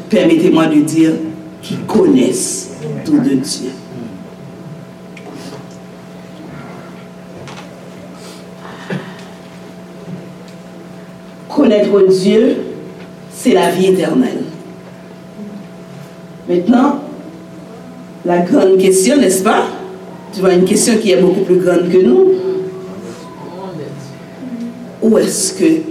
Permettez-moi 0.10 0.67
de 0.67 0.82
dire, 0.82 1.12
qui 1.62 1.75
connaissent 1.87 2.71
tout 3.05 3.19
de 3.19 3.35
Dieu. 3.35 3.69
Connaître 11.49 12.07
Dieu, 12.07 12.57
c'est 13.31 13.53
la 13.53 13.69
vie 13.71 13.87
éternelle. 13.87 14.43
Maintenant, 16.47 17.01
la 18.25 18.39
grande 18.39 18.77
question, 18.77 19.17
n'est-ce 19.17 19.43
pas? 19.43 19.65
Tu 20.33 20.41
vois, 20.41 20.53
une 20.53 20.65
question 20.65 20.97
qui 20.97 21.12
est 21.12 21.21
beaucoup 21.21 21.41
plus 21.41 21.57
grande 21.57 21.89
que 21.89 21.97
nous. 21.97 22.33
Où 25.01 25.17
est-ce 25.17 25.53
que 25.53 25.81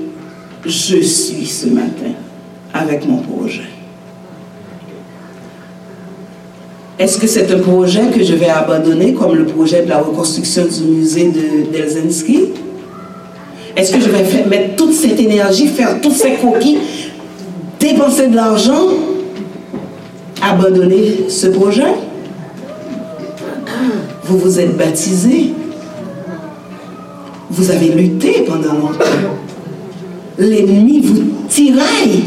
je 0.64 0.96
suis 1.00 1.46
ce 1.46 1.66
matin 1.68 2.12
avec 2.72 3.06
mon 3.06 3.18
projet? 3.18 3.77
Est-ce 6.99 7.18
que 7.18 7.26
c'est 7.26 7.51
un 7.53 7.59
projet 7.59 8.07
que 8.12 8.22
je 8.24 8.34
vais 8.34 8.49
abandonner 8.49 9.14
comme 9.14 9.34
le 9.34 9.46
projet 9.46 9.82
de 9.82 9.88
la 9.88 9.99
reconstruction 9.99 10.64
du 10.66 10.84
musée 10.84 11.30
de 11.30 11.70
d'Helsinki 11.70 12.49
est-ce 13.78 13.92
que 13.92 14.01
je 14.01 14.09
vais 14.11 14.44
mettre 14.46 14.74
toute 14.74 14.92
cette 14.92 15.20
énergie, 15.20 15.68
faire 15.68 16.01
tous 16.01 16.11
ces 16.11 16.32
coquilles, 16.32 16.78
dépenser 17.78 18.26
de 18.26 18.34
l'argent, 18.34 18.88
abandonner 20.42 21.26
ce 21.28 21.46
projet? 21.46 21.94
Vous 24.24 24.36
vous 24.36 24.59
êtes 24.59 24.76
baptisé, 24.76 25.53
Vous 27.51 27.70
avez 27.70 27.90
lutté 27.90 28.44
pendant 28.49 28.74
longtemps. 28.74 29.05
L'ennemi 30.38 31.01
vous 31.01 31.22
tiraille. 31.49 32.24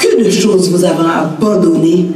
Que 0.00 0.24
de 0.24 0.30
choses 0.30 0.70
vous 0.70 0.86
avez 0.86 1.04
abandonnées? 1.06 2.06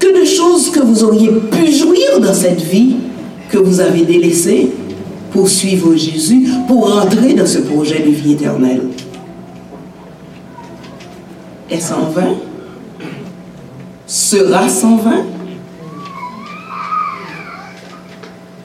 Que 0.00 0.20
de 0.20 0.24
choses 0.24 0.70
que 0.70 0.80
vous 0.80 1.04
auriez 1.04 1.30
pu 1.30 1.70
jouir 1.70 2.20
dans 2.20 2.34
cette 2.34 2.60
vie 2.60 2.96
que 3.48 3.58
vous 3.58 3.80
avez 3.80 4.02
délaissées 4.02 4.72
pour 5.30 5.48
suivre 5.48 5.94
Jésus, 5.94 6.48
pour 6.66 6.92
entrer 6.96 7.34
dans 7.34 7.46
ce 7.46 7.58
projet 7.58 8.00
de 8.00 8.10
vie 8.10 8.32
éternelle. 8.32 8.82
Est-ce 11.70 11.92
en 11.92 12.10
vain 12.10 12.34
Sera 14.06 14.68
sans 14.68 14.96
vain 14.96 15.24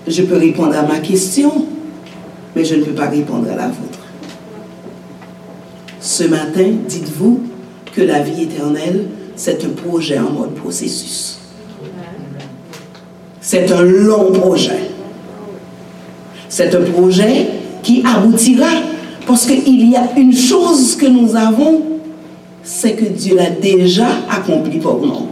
Je 0.07 0.23
peux 0.23 0.37
répondre 0.37 0.75
à 0.75 0.83
ma 0.83 0.99
question, 0.99 1.65
mais 2.55 2.63
je 2.63 2.75
ne 2.75 2.83
peux 2.83 2.93
pas 2.93 3.09
répondre 3.09 3.47
à 3.51 3.55
la 3.55 3.67
vôtre. 3.67 3.99
Ce 5.99 6.23
matin, 6.23 6.71
dites-vous 6.87 7.41
que 7.95 8.01
la 8.01 8.21
vie 8.21 8.43
éternelle, 8.43 9.05
c'est 9.35 9.63
un 9.65 9.69
projet 9.69 10.19
en 10.19 10.31
mode 10.31 10.55
processus. 10.55 11.37
C'est 13.41 13.71
un 13.71 13.81
long 13.83 14.31
projet. 14.31 14.89
C'est 16.49 16.73
un 16.73 16.81
projet 16.81 17.47
qui 17.83 18.03
aboutira 18.05 18.69
parce 19.27 19.45
qu'il 19.45 19.89
y 19.89 19.95
a 19.95 20.17
une 20.17 20.33
chose 20.33 20.95
que 20.95 21.05
nous 21.05 21.35
avons, 21.35 21.81
c'est 22.63 22.93
que 22.93 23.05
Dieu 23.05 23.35
l'a 23.35 23.49
déjà 23.49 24.07
accompli 24.29 24.79
pour 24.79 25.05
nous. 25.05 25.27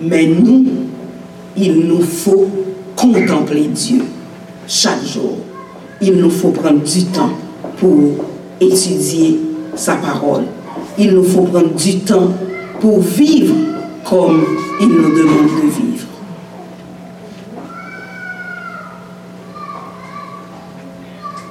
Mais 0.00 0.26
nous, 0.26 0.66
il 1.56 1.80
nous 1.80 2.02
faut 2.02 2.48
contempler 2.96 3.68
Dieu 3.68 4.02
chaque 4.66 5.04
jour. 5.04 5.38
Il 6.00 6.16
nous 6.16 6.30
faut 6.30 6.50
prendre 6.50 6.82
du 6.82 7.04
temps 7.06 7.30
pour 7.78 8.24
étudier 8.60 9.38
sa 9.78 9.94
parole. 9.96 10.44
Il 10.98 11.14
nous 11.14 11.24
faut 11.24 11.42
prendre 11.42 11.74
du 11.74 12.00
temps 12.00 12.32
pour 12.80 13.00
vivre 13.00 13.54
comme 14.08 14.44
il 14.80 14.88
nous 14.88 15.16
demande 15.16 15.46
de 15.46 15.68
vivre. 15.68 16.06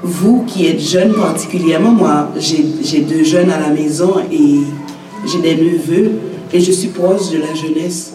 Vous 0.03 0.43
qui 0.45 0.67
êtes 0.67 0.79
jeunes 0.79 1.13
particulièrement, 1.13 1.91
moi 1.91 2.29
j'ai 2.37 3.01
deux 3.01 3.23
jeunes 3.23 3.49
à 3.49 3.59
la 3.59 3.69
maison 3.69 4.15
et 4.31 4.61
j'ai 5.25 5.41
des 5.41 5.55
neveux 5.55 6.11
et 6.53 6.59
je 6.59 6.71
suis 6.71 6.89
proche 6.89 7.31
de 7.31 7.39
la 7.39 7.53
jeunesse. 7.53 8.13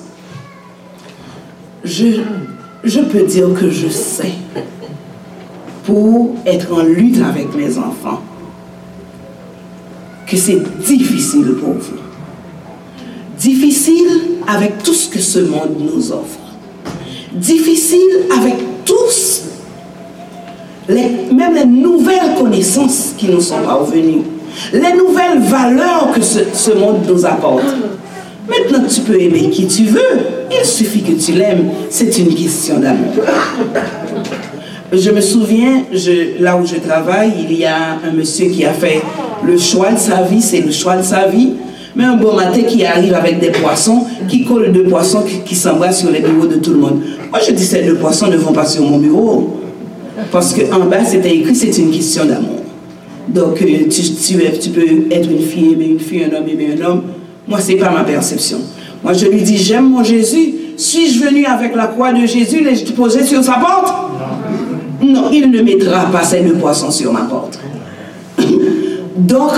Je, 1.85 2.21
je 2.85 3.01
peux 3.01 3.23
dire 3.23 3.49
que 3.55 3.71
je 3.71 3.89
sais 3.89 4.33
pour 5.85 6.35
être 6.47 6.73
en 6.73 6.83
lutte 6.83 7.21
avec 7.23 7.55
mes 7.55 7.77
enfants 7.77 8.23
que 10.33 10.39
c'est 10.39 10.63
difficile 10.81 11.57
pour 11.61 11.75
vous. 11.75 11.99
Difficile 13.39 14.39
avec 14.49 14.83
tout 14.83 14.95
ce 14.95 15.11
que 15.11 15.19
ce 15.19 15.41
monde 15.41 15.77
nous 15.79 16.11
offre. 16.11 16.39
Difficile 17.35 18.29
avec 18.39 18.55
tous, 18.87 19.43
les, 20.89 21.35
même 21.35 21.55
les 21.55 21.67
nouvelles 21.67 22.35
connaissances 22.39 23.13
qui 23.19 23.29
nous 23.29 23.43
sont 23.43 23.61
parvenues, 23.63 24.23
les 24.73 24.95
nouvelles 24.95 25.39
valeurs 25.41 26.13
que 26.15 26.23
ce, 26.23 26.39
ce 26.55 26.71
monde 26.71 27.05
nous 27.07 27.27
apporte. 27.27 27.67
Maintenant, 28.49 28.87
tu 28.89 29.03
peux 29.03 29.21
aimer 29.21 29.51
qui 29.51 29.67
tu 29.67 29.85
veux. 29.85 30.01
Il 30.51 30.65
suffit 30.65 31.03
que 31.03 31.13
tu 31.13 31.33
l'aimes. 31.33 31.71
C'est 31.91 32.17
une 32.19 32.35
question 32.35 32.79
d'amour. 32.81 33.13
Je 34.93 35.11
me 35.11 35.23
souviens, 35.23 35.85
je, 35.91 36.43
là 36.43 36.55
où 36.55 36.67
je 36.67 36.77
travaille, 36.77 37.33
il 37.49 37.57
y 37.57 37.65
a 37.65 37.99
un 38.07 38.13
monsieur 38.15 38.51
qui 38.51 38.63
a 38.67 38.75
fait 38.75 39.01
le 39.43 39.57
choix 39.57 39.91
de 39.91 39.99
sa 39.99 40.21
vie, 40.21 40.43
c'est 40.43 40.61
le 40.61 40.71
choix 40.71 40.97
de 40.97 41.03
sa 41.03 41.29
vie. 41.29 41.55
Mais 41.97 42.05
un 42.05 42.17
bon 42.17 42.35
matin 42.35 42.63
qui 42.63 42.85
arrive 42.85 43.15
avec 43.15 43.41
des 43.41 43.51
poissons, 43.53 44.05
qui 44.29 44.45
colle 44.45 44.71
deux 44.71 44.85
poissons 44.85 45.25
qui, 45.47 45.55
s'embrassent 45.55 46.01
sur 46.01 46.11
les 46.11 46.21
bureaux 46.21 46.47
de 46.47 46.57
tout 46.57 46.73
le 46.73 46.79
monde. 46.79 47.01
Moi, 47.31 47.41
je 47.47 47.53
dis 47.53 47.65
ces 47.65 47.83
deux 47.83 47.95
poissons 47.95 48.29
ne 48.29 48.37
vont 48.37 48.53
pas 48.53 48.67
sur 48.67 48.83
mon 48.83 48.99
bureau. 48.99 49.61
Parce 50.31 50.55
qu'en 50.55 50.81
bas, 50.81 51.05
c'était 51.07 51.37
écrit, 51.37 51.55
c'est 51.55 51.77
une 51.79 51.91
question 51.91 52.27
d'amour. 52.27 52.61
Donc, 53.29 53.63
euh, 53.63 53.89
tu, 53.89 54.35
peux 54.35 54.83
être 55.11 55.31
une 55.31 55.41
fille, 55.41 55.73
aimer 55.73 55.87
une 55.87 56.01
fille, 56.01 56.25
un 56.25 56.37
homme, 56.37 56.49
aimer 56.49 56.77
un 56.79 56.85
homme. 56.85 57.03
Moi, 57.49 57.61
ce 57.61 57.73
n'est 57.73 57.79
pas 57.79 57.91
ma 57.91 58.05
perception. 58.05 58.59
Moi, 59.03 59.15
je 59.15 59.25
lui 59.27 59.41
dis, 59.41 59.57
j'aime 59.57 59.89
mon 59.89 60.05
Jésus. 60.05 60.55
Suis-je 60.77 61.25
venu 61.25 61.47
avec 61.47 61.75
la 61.75 61.87
croix 61.87 62.13
de 62.13 62.27
Jésus, 62.27 62.63
les 62.63 62.93
poser 62.93 63.25
sur 63.25 63.43
sa 63.43 63.55
porte? 63.55 63.95
Non, 65.03 65.31
il 65.33 65.51
ne 65.51 65.63
mettra 65.63 66.07
pas 66.07 66.23
ces 66.23 66.41
deux 66.41 66.55
poissons 66.55 66.91
sur 66.91 67.13
ma 67.13 67.23
porte. 67.23 67.59
Donc, 69.17 69.51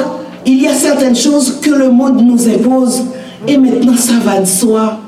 il 0.46 0.62
y 0.62 0.66
a 0.66 0.74
certaines 0.74 1.16
choses 1.16 1.58
que 1.60 1.70
le 1.70 1.90
monde 1.90 2.22
nous 2.22 2.48
impose 2.48 3.02
et 3.46 3.56
maintenant 3.56 3.96
ça 3.96 4.14
va 4.24 4.40
de 4.40 4.46
soi. 4.46 4.98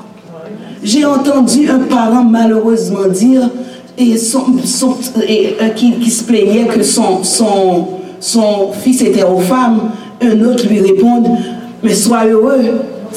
J'ai 0.83 1.05
entendu 1.05 1.69
un 1.69 1.79
parent 1.79 2.23
malheureusement 2.23 3.07
dire 3.07 3.49
et 3.97 4.13
euh, 4.13 5.69
qui, 5.75 6.11
se 6.11 6.23
plaignait 6.23 6.67
que 6.67 6.83
son, 6.83 7.21
fils 8.81 9.01
était 9.01 9.23
aux 9.23 9.39
femmes. 9.39 9.89
Un 10.21 10.43
autre 10.45 10.67
lui 10.67 10.79
répond 10.81 11.23
Mais 11.83 11.93
sois 11.93 12.25
heureux, 12.25 12.61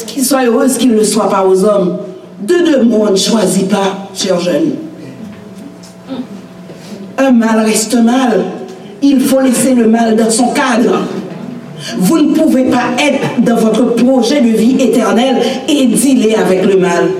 qu'il 0.06 0.24
soit 0.24 0.44
heureux, 0.44 0.68
qu'il 0.68 0.94
ne 0.94 1.02
soit 1.02 1.28
pas 1.28 1.46
aux 1.46 1.64
hommes. 1.64 1.98
De 2.42 2.54
deux 2.64 2.84
ne 2.84 3.16
choisit 3.16 3.68
pas, 3.68 4.08
cher 4.14 4.40
jeune. 4.40 4.72
Un 7.22 7.32
mal 7.32 7.66
reste 7.66 7.96
mal. 8.02 8.44
Il 9.02 9.20
faut 9.20 9.40
laisser 9.40 9.74
le 9.74 9.86
mal 9.86 10.16
dans 10.16 10.30
son 10.30 10.48
cadre. 10.54 11.00
Vous 11.98 12.18
ne 12.18 12.34
pouvez 12.34 12.64
pas 12.64 12.94
être 12.98 13.42
dans 13.44 13.56
votre 13.56 13.94
projet 13.94 14.40
de 14.40 14.48
vie 14.56 14.76
éternelle 14.80 15.36
et 15.68 15.86
dealer 15.86 16.36
avec 16.36 16.64
le 16.64 16.78
mal. 16.78 17.10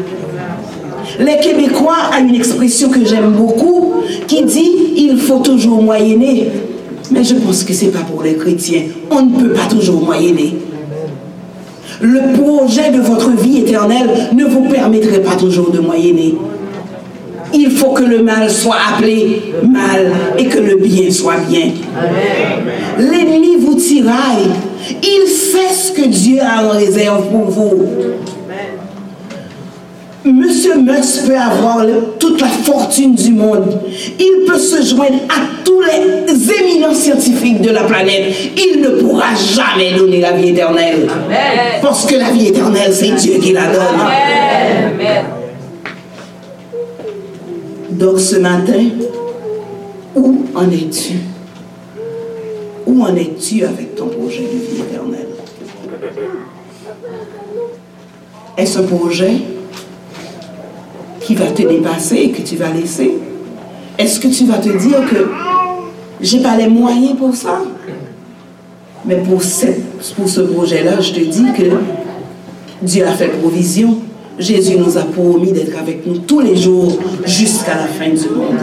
Les 1.18 1.38
Québécois 1.40 2.12
ont 2.18 2.26
une 2.26 2.34
expression 2.34 2.88
que 2.88 3.04
j'aime 3.04 3.32
beaucoup 3.32 3.92
qui 4.26 4.42
dit 4.44 4.72
il 4.96 5.18
faut 5.18 5.40
toujours 5.40 5.82
moyenner. 5.82 6.48
Mais 7.10 7.22
je 7.22 7.34
pense 7.34 7.62
que 7.62 7.74
ce 7.74 7.84
n'est 7.84 7.90
pas 7.90 8.00
pour 8.10 8.22
les 8.22 8.36
chrétiens. 8.36 8.84
On 9.10 9.22
ne 9.26 9.38
peut 9.38 9.52
pas 9.52 9.66
toujours 9.68 10.02
moyenner. 10.02 10.56
Le 12.00 12.38
projet 12.40 12.90
de 12.90 13.00
votre 13.00 13.30
vie 13.32 13.58
éternelle 13.58 14.30
ne 14.34 14.46
vous 14.46 14.62
permettrait 14.62 15.20
pas 15.20 15.36
toujours 15.36 15.70
de 15.70 15.80
moyenner. 15.80 16.36
Il 17.52 17.70
faut 17.70 17.90
que 17.90 18.04
le 18.04 18.22
mal 18.22 18.50
soit 18.50 18.76
appelé 18.94 19.54
mal 19.68 20.12
et 20.38 20.46
que 20.46 20.58
le 20.58 20.76
bien 20.76 21.10
soit 21.10 21.38
bien. 21.48 21.70
L'ennemi 22.98 23.56
vous 23.58 23.74
tiraille. 23.74 24.50
Il 25.02 25.28
sait 25.28 25.74
ce 25.74 25.92
que 25.92 26.06
Dieu 26.06 26.40
a 26.40 26.64
en 26.64 26.70
réserve 26.70 27.28
pour 27.28 27.50
vous. 27.50 27.86
Monsieur 30.24 30.76
Musk 30.76 31.26
peut 31.26 31.36
avoir 31.36 31.84
toute 32.18 32.40
la 32.40 32.48
fortune 32.48 33.14
du 33.14 33.32
monde. 33.32 33.80
Il 34.18 34.44
peut 34.46 34.58
se 34.58 34.82
joindre 34.82 35.18
à 35.28 35.40
tous 35.64 35.80
les 35.80 36.52
éminents 36.60 36.94
scientifiques 36.94 37.62
de 37.62 37.70
la 37.70 37.84
planète. 37.84 38.34
Il 38.56 38.80
ne 38.80 38.88
pourra 39.00 39.34
jamais 39.34 39.92
donner 39.96 40.20
la 40.20 40.32
vie 40.32 40.50
éternelle. 40.50 41.08
Parce 41.82 42.06
que 42.06 42.16
la 42.16 42.30
vie 42.30 42.48
éternelle, 42.48 42.92
c'est 42.92 43.12
Dieu 43.12 43.38
qui 43.40 43.52
la 43.52 43.66
donne. 43.66 44.00
Amen. 45.00 45.39
Donc 48.00 48.18
ce 48.18 48.36
matin, 48.36 48.82
où 50.16 50.46
en 50.54 50.70
es-tu? 50.70 51.16
Où 52.86 53.02
en 53.02 53.14
es-tu 53.14 53.62
avec 53.62 53.94
ton 53.94 54.06
projet 54.06 54.40
de 54.40 54.56
vie 54.56 54.80
éternelle 54.80 55.28
Est-ce 58.56 58.78
un 58.78 58.84
projet 58.84 59.32
qui 61.20 61.34
va 61.34 61.48
te 61.48 61.60
dépasser 61.60 62.16
et 62.16 62.30
que 62.30 62.40
tu 62.40 62.56
vas 62.56 62.70
laisser? 62.70 63.18
Est-ce 63.98 64.18
que 64.18 64.28
tu 64.28 64.46
vas 64.46 64.56
te 64.56 64.70
dire 64.70 65.06
que 65.10 65.28
j'ai 66.22 66.40
pas 66.40 66.56
les 66.56 66.68
moyens 66.68 67.18
pour 67.18 67.34
ça? 67.34 67.60
Mais 69.04 69.16
pour, 69.16 69.42
pour 70.16 70.28
ce 70.28 70.40
projet-là, 70.40 71.00
je 71.02 71.12
te 71.12 71.20
dis 71.20 71.52
que 71.54 71.64
Dieu 72.80 73.06
a 73.06 73.12
fait 73.12 73.28
provision. 73.28 73.98
Jésus 74.40 74.78
nous 74.78 74.96
a 74.96 75.02
promis 75.02 75.52
d'être 75.52 75.78
avec 75.78 76.06
nous 76.06 76.18
tous 76.18 76.40
les 76.40 76.56
jours 76.56 76.98
jusqu'à 77.26 77.76
la 77.76 77.86
fin 77.86 78.08
du 78.08 78.28
monde. 78.30 78.56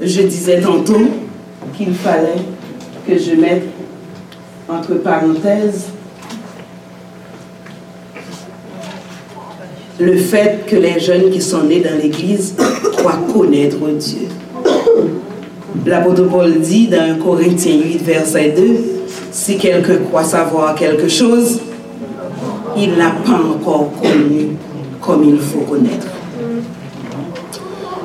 Je 0.00 0.22
disais 0.22 0.60
tantôt 0.60 1.08
qu'il 1.76 1.92
fallait 1.94 2.42
que 3.06 3.18
je 3.18 3.32
mette 3.32 3.64
entre 4.68 4.94
parenthèses 4.94 5.86
le 9.98 10.16
fait 10.16 10.66
que 10.66 10.76
les 10.76 11.00
jeunes 11.00 11.30
qui 11.30 11.40
sont 11.40 11.64
nés 11.64 11.80
dans 11.80 11.96
l'Église 11.96 12.54
croient 12.96 13.20
connaître 13.32 13.78
Dieu. 13.98 14.28
L'apôtre 15.84 16.24
Paul 16.28 16.60
dit 16.60 16.88
dans 16.88 17.18
Corinthiens 17.22 17.80
8, 17.82 18.02
verset 18.02 18.54
2, 18.56 18.62
si 19.30 19.56
quelqu'un 19.58 19.98
croit 19.98 20.24
savoir 20.24 20.74
quelque 20.74 21.08
chose, 21.08 21.60
il 22.76 22.94
n'a 22.94 23.10
pas 23.10 23.40
encore 23.40 23.92
connu 24.00 24.56
comme 25.00 25.24
il 25.24 25.38
faut 25.38 25.60
connaître. 25.60 26.06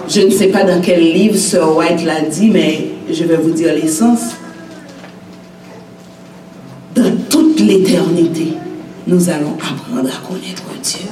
Je 0.07 0.21
ne 0.21 0.29
sais 0.29 0.47
pas 0.47 0.63
dans 0.63 0.81
quel 0.81 0.99
livre 0.99 1.37
Sir 1.37 1.75
White 1.75 2.03
l'a 2.05 2.21
dit, 2.21 2.49
mais 2.49 2.89
je 3.09 3.23
vais 3.23 3.37
vous 3.37 3.51
dire 3.51 3.73
l'essence. 3.73 4.35
Dans 6.93 7.15
toute 7.29 7.59
l'éternité, 7.61 8.53
nous 9.07 9.29
allons 9.29 9.53
apprendre 9.55 10.09
à 10.09 10.27
connaître 10.27 10.63
Dieu. 10.83 11.07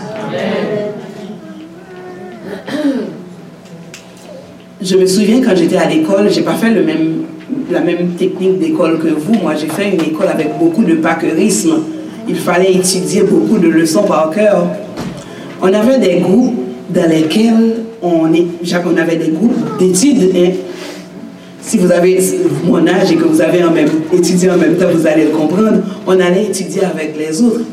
Je 4.81 4.95
me 4.95 5.05
souviens 5.05 5.41
quand 5.43 5.53
j'étais 5.57 5.75
à 5.75 5.89
l'école, 5.89 6.31
j'ai 6.31 6.41
pas 6.41 6.53
fait 6.53 6.69
le 6.69 6.83
même, 6.83 7.23
la 7.69 7.81
même 7.81 8.11
technique 8.17 8.59
d'école 8.59 8.97
que 8.99 9.09
vous. 9.09 9.33
Moi, 9.33 9.53
j'ai 9.59 9.67
fait 9.67 9.89
une 9.89 10.01
école 10.01 10.27
avec 10.27 10.57
beaucoup 10.57 10.85
de 10.85 10.93
packerisme. 10.95 11.79
Il 12.29 12.37
fallait 12.37 12.71
étudier 12.75 13.23
beaucoup 13.23 13.57
de 13.57 13.67
leçons 13.67 14.03
par 14.03 14.29
cœur. 14.29 14.67
On 15.61 15.73
avait 15.73 15.99
des 15.99 16.19
groupes 16.21 16.55
dans 16.91 17.09
lesquels 17.09 17.75
on, 18.01 18.33
est, 18.33 18.45
on 18.85 18.97
avait 18.97 19.17
des 19.17 19.31
groupes 19.31 19.77
d'études. 19.77 20.31
Hein. 20.33 20.51
Si 21.59 21.77
vous 21.77 21.91
avez 21.91 22.17
mon 22.65 22.87
âge 22.87 23.11
et 23.11 23.15
que 23.15 23.25
vous 23.25 23.41
avez 23.41 23.61
en 23.65 23.71
même, 23.71 23.89
étudié 24.13 24.49
en 24.49 24.57
même 24.57 24.77
temps, 24.77 24.87
vous 24.93 25.05
allez 25.05 25.25
le 25.25 25.31
comprendre. 25.31 25.79
On 26.07 26.17
allait 26.17 26.45
étudier 26.45 26.83
avec 26.85 27.15
les 27.19 27.41
autres. 27.41 27.65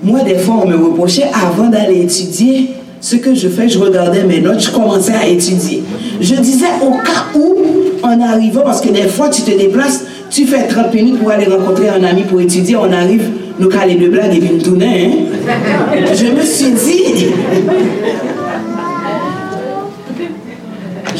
Moi, 0.00 0.22
des 0.22 0.36
fois, 0.36 0.62
on 0.64 0.68
me 0.68 0.76
reprochait 0.76 1.26
avant 1.34 1.68
d'aller 1.70 2.02
étudier, 2.02 2.70
ce 3.04 3.16
que 3.16 3.34
je 3.34 3.48
fais, 3.50 3.68
je 3.68 3.78
regardais 3.78 4.24
mes 4.24 4.40
notes, 4.40 4.60
je 4.60 4.70
commençais 4.70 5.12
à 5.12 5.26
étudier. 5.26 5.82
Je 6.22 6.36
disais 6.36 6.72
au 6.82 6.92
cas 6.92 7.26
où, 7.34 7.54
en 8.02 8.18
arrivant, 8.18 8.62
parce 8.62 8.80
que 8.80 8.88
des 8.88 9.08
fois, 9.08 9.28
tu 9.28 9.42
te 9.42 9.50
déplaces, 9.50 10.06
tu 10.30 10.46
fais 10.46 10.66
30 10.66 10.94
minutes 10.94 11.18
pour 11.18 11.30
aller 11.30 11.44
rencontrer 11.44 11.90
un 11.90 12.02
ami 12.02 12.22
pour 12.22 12.40
étudier, 12.40 12.76
on 12.76 12.90
arrive, 12.90 13.28
nous 13.58 13.68
caler 13.68 13.96
de 13.96 14.08
blagues 14.08 14.34
et 14.34 14.38
puis 14.38 14.54
nous 14.54 14.62
tourner. 14.62 15.04
Hein. 15.04 15.96
Je 16.14 16.28
me 16.28 16.40
suis 16.40 16.70
dit, 16.70 17.26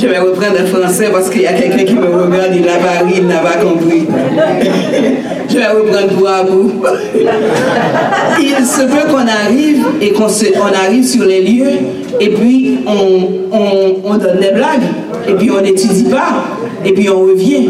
je 0.04 0.08
vais 0.10 0.18
reprendre 0.18 0.58
le 0.60 0.66
français 0.66 1.08
parce 1.10 1.30
qu'il 1.30 1.42
y 1.42 1.46
a 1.46 1.54
quelqu'un 1.54 1.84
qui 1.84 1.94
me 1.94 2.04
regarde, 2.04 2.52
il 2.54 2.60
n'a 2.60 2.74
pas 2.74 3.08
il 3.10 3.26
n'a 3.26 3.38
pas 3.38 3.56
compris. 3.56 4.06
je 5.48 5.54
vais 5.56 5.66
reprendre 5.66 6.08
pour 6.08 6.28
à 6.28 6.42
bout. 6.42 6.72
il 8.38 8.66
se 8.66 8.82
peut 8.82 9.10
qu'on 9.10 9.26
arrive 9.26 9.86
et 10.02 10.12
qu'on 10.12 10.26
on 10.26 10.86
arrive 10.86 11.04
sur 11.04 11.24
les 11.24 11.40
lieux 11.40 11.78
et 12.20 12.28
puis 12.28 12.80
on, 12.86 13.56
on, 14.04 14.14
donne 14.18 14.40
des 14.40 14.52
blagues 14.52 14.82
et 15.26 15.32
puis 15.32 15.50
on 15.50 15.62
n'étudie 15.62 16.04
pas 16.04 16.44
et 16.84 16.92
puis 16.92 17.08
on 17.08 17.20
revient. 17.22 17.68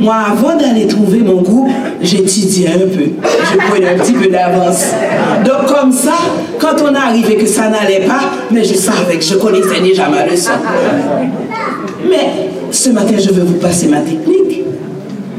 Moi, 0.00 0.14
avant 0.14 0.56
d'aller 0.56 0.86
trouver 0.86 1.18
mon 1.18 1.42
groupe, 1.42 1.70
j'étudiais 2.00 2.68
un 2.68 2.78
peu. 2.78 3.10
Je 3.52 3.58
prenais 3.70 3.88
un 3.94 3.98
petit 3.98 4.12
peu 4.12 4.28
d'avance. 4.28 4.84
Donc, 5.44 5.66
comme 5.66 5.92
ça, 5.92 6.14
quand 6.60 6.76
on 6.82 6.94
arrivait 6.94 7.34
que 7.36 7.46
ça 7.46 7.68
n'allait 7.68 8.06
pas, 8.06 8.30
mais 8.50 8.62
je 8.62 8.74
savais 8.74 9.16
que 9.16 9.24
je 9.24 9.34
connaissais 9.34 9.80
déjà 9.82 10.08
ma 10.08 10.24
leçon. 10.24 10.50
Mais 12.08 12.30
ce 12.70 12.90
matin, 12.90 13.14
je 13.18 13.30
veux 13.30 13.42
vous 13.42 13.58
passer 13.58 13.88
ma 13.88 14.00
technique. 14.00 14.62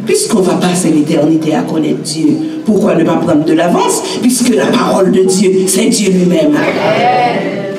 Puisqu'on 0.05 0.41
va 0.41 0.55
passer 0.55 0.89
l'éternité 0.89 1.53
à 1.53 1.61
connaître 1.61 2.01
Dieu, 2.01 2.35
pourquoi 2.65 2.95
ne 2.95 3.03
pas 3.03 3.17
prendre 3.17 3.45
de 3.45 3.53
l'avance? 3.53 4.01
Puisque 4.21 4.49
la 4.49 4.65
parole 4.65 5.11
de 5.11 5.21
Dieu, 5.21 5.51
c'est 5.67 5.85
Dieu 5.85 6.11
lui-même. 6.11 6.57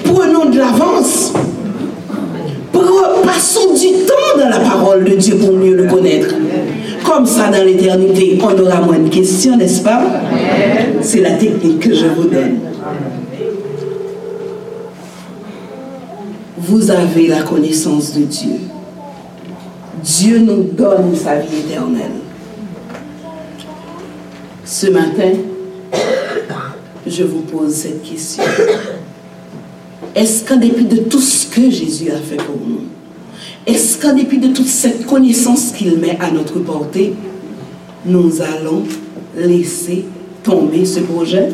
Prenons 0.04 0.48
de 0.48 0.58
l'avance. 0.58 1.32
Passons 3.24 3.74
du 3.74 4.04
temps 4.04 4.38
dans 4.38 4.48
la 4.48 4.60
parole 4.60 5.04
de 5.04 5.14
Dieu 5.16 5.36
pour 5.36 5.52
mieux 5.52 5.74
le 5.74 5.86
connaître. 5.86 6.34
Comme 7.04 7.26
ça, 7.26 7.48
dans 7.48 7.64
l'éternité, 7.64 8.38
on 8.42 8.58
aura 8.60 8.80
moins 8.80 8.98
de 8.98 9.08
questions, 9.08 9.56
n'est-ce 9.56 9.82
pas? 9.82 10.02
C'est 11.00 11.20
la 11.20 11.32
technique 11.32 11.80
que 11.80 11.94
je 11.94 12.06
vous 12.06 12.24
donne. 12.24 12.60
Vous 16.58 16.90
avez 16.90 17.26
la 17.28 17.42
connaissance 17.42 18.14
de 18.14 18.22
Dieu. 18.22 18.56
Dieu 20.02 20.38
nous 20.38 20.62
donne 20.62 21.14
sa 21.16 21.36
vie 21.36 21.58
éternelle. 21.58 22.20
Ce 24.64 24.86
matin, 24.88 25.32
je 27.06 27.24
vous 27.24 27.40
pose 27.40 27.74
cette 27.74 28.02
question. 28.02 28.44
Est-ce 30.14 30.44
qu'en 30.44 30.56
dépit 30.56 30.84
de 30.84 30.96
tout 30.96 31.20
ce 31.20 31.46
que 31.46 31.70
Jésus 31.70 32.10
a 32.10 32.18
fait 32.18 32.36
pour 32.36 32.56
nous, 32.56 32.80
est-ce 33.66 33.98
qu'en 34.00 34.14
dépit 34.14 34.38
de 34.38 34.48
toute 34.48 34.66
cette 34.66 35.06
connaissance 35.06 35.72
qu'il 35.72 35.98
met 35.98 36.18
à 36.20 36.30
notre 36.30 36.58
portée, 36.58 37.14
nous 38.06 38.40
allons 38.40 38.82
laisser 39.36 40.06
tomber 40.42 40.84
ce 40.84 41.00
projet? 41.00 41.50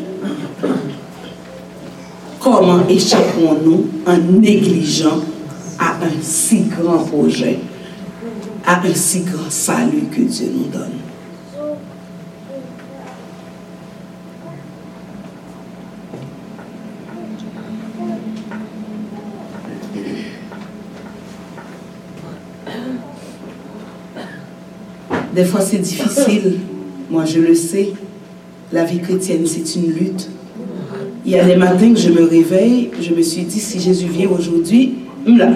Comment 2.41 2.87
échappons-nous 2.89 3.87
en 4.07 4.19
négligeant 4.41 5.21
à 5.79 5.97
un 6.05 6.23
si 6.23 6.61
grand 6.61 6.99
projet 6.99 7.59
à 8.65 8.81
un 8.81 8.95
si 8.95 9.21
grand 9.21 9.51
salut 9.51 10.05
que 10.11 10.23
Dieu 10.23 10.47
nous 10.55 10.69
donne? 10.71 11.06
Des 25.37 25.45
fois, 25.45 25.61
c'est 25.61 25.79
difficile. 25.79 26.61
Moi, 27.11 27.27
je 27.27 27.41
le 27.41 27.55
sais. 27.55 27.91
La 28.73 28.85
vie 28.85 29.01
chrétienne, 29.01 29.47
c'est 29.47 29.77
une 29.79 29.93
lutte. 29.93 30.31
Il 31.27 31.33
y 31.33 31.39
a 31.39 31.45
des 31.45 31.57
matins 31.57 31.93
que 31.93 32.01
je 32.01 32.09
me 32.09 32.25
réveille, 32.25 32.91
je 33.01 33.13
me 33.13 33.21
suis 33.21 33.43
dit, 33.43 33.61
si 33.61 33.79
Jésus 33.79 34.07
vient 34.07 34.31
aujourd'hui, 34.31 34.95
là, 35.27 35.51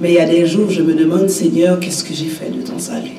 mais 0.00 0.10
il 0.12 0.14
y 0.14 0.18
a 0.18 0.26
des 0.26 0.44
jours, 0.46 0.68
je 0.68 0.82
me 0.82 0.92
demande, 0.92 1.28
Seigneur, 1.30 1.80
qu'est-ce 1.80 2.04
que 2.04 2.12
j'ai 2.12 2.26
fait 2.26 2.50
de 2.50 2.60
ton 2.62 2.78
salut? 2.78 3.18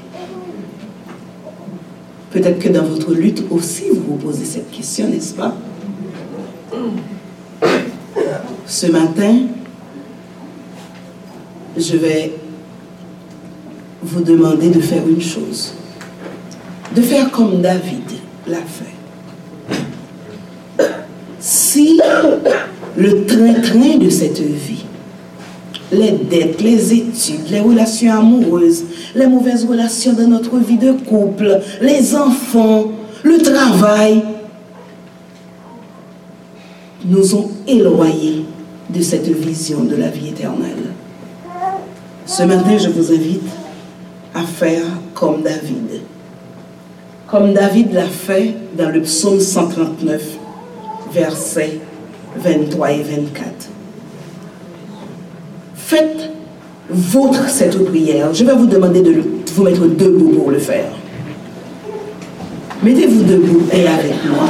Peut-être 2.31 2.59
que 2.59 2.69
dans 2.69 2.83
votre 2.83 3.13
lutte 3.13 3.43
aussi, 3.49 3.85
vous 3.93 4.03
vous 4.09 4.15
posez 4.15 4.45
cette 4.45 4.69
question, 4.71 5.07
n'est-ce 5.07 5.33
pas? 5.33 5.55
Ce 8.67 8.87
matin, 8.87 9.37
je 11.77 11.97
vais 11.97 12.33
vous 14.03 14.21
demander 14.21 14.69
de 14.69 14.79
faire 14.79 15.07
une 15.07 15.21
chose. 15.21 15.73
De 16.95 17.01
faire 17.01 17.31
comme 17.31 17.61
David 17.61 18.03
l'a 18.47 18.57
fait. 18.57 18.85
Si 21.39 21.99
le 22.97 23.25
train-train 23.25 23.97
de 23.97 24.09
cette 24.09 24.39
vie 24.39 24.85
les 25.91 26.11
dettes, 26.11 26.61
les 26.61 26.93
études, 26.93 27.49
les 27.49 27.59
relations 27.59 28.13
amoureuses, 28.13 28.85
les 29.13 29.27
mauvaises 29.27 29.65
relations 29.65 30.13
dans 30.13 30.27
notre 30.27 30.57
vie 30.57 30.77
de 30.77 30.93
couple, 30.93 31.59
les 31.81 32.15
enfants, 32.15 32.91
le 33.23 33.37
travail, 33.39 34.23
nous 37.03 37.35
ont 37.35 37.49
éloignés 37.67 38.45
de 38.89 39.01
cette 39.01 39.27
vision 39.27 39.83
de 39.83 39.95
la 39.95 40.07
vie 40.07 40.29
éternelle. 40.29 40.93
Ce 42.25 42.43
matin, 42.43 42.77
je 42.77 42.89
vous 42.89 43.11
invite 43.11 43.41
à 44.33 44.41
faire 44.41 44.85
comme 45.13 45.41
David. 45.41 46.01
Comme 47.27 47.53
David 47.53 47.93
l'a 47.93 48.07
fait 48.07 48.55
dans 48.77 48.89
le 48.89 49.01
psaume 49.01 49.39
139, 49.39 50.21
versets 51.13 51.79
23 52.37 52.91
et 52.91 53.03
24 53.03 53.71
faites 55.91 56.29
votre 56.89 57.49
cette 57.49 57.83
prière. 57.83 58.33
Je 58.33 58.45
vais 58.45 58.53
vous 58.53 58.65
demander 58.65 59.01
de 59.01 59.21
vous 59.53 59.63
mettre 59.63 59.85
debout 59.87 60.29
pour 60.29 60.51
le 60.51 60.57
faire. 60.57 60.89
Mettez-vous 62.81 63.23
debout 63.23 63.63
et 63.73 63.85
avec 63.87 64.15
moi. 64.29 64.47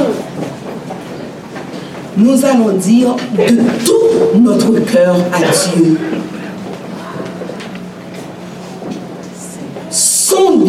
Nous 2.16 2.44
allons 2.44 2.76
dire 2.76 3.16
de 3.36 3.56
tout 3.84 4.38
notre 4.40 4.78
cœur 4.84 5.16
à 5.32 5.40
Dieu. 5.40 5.98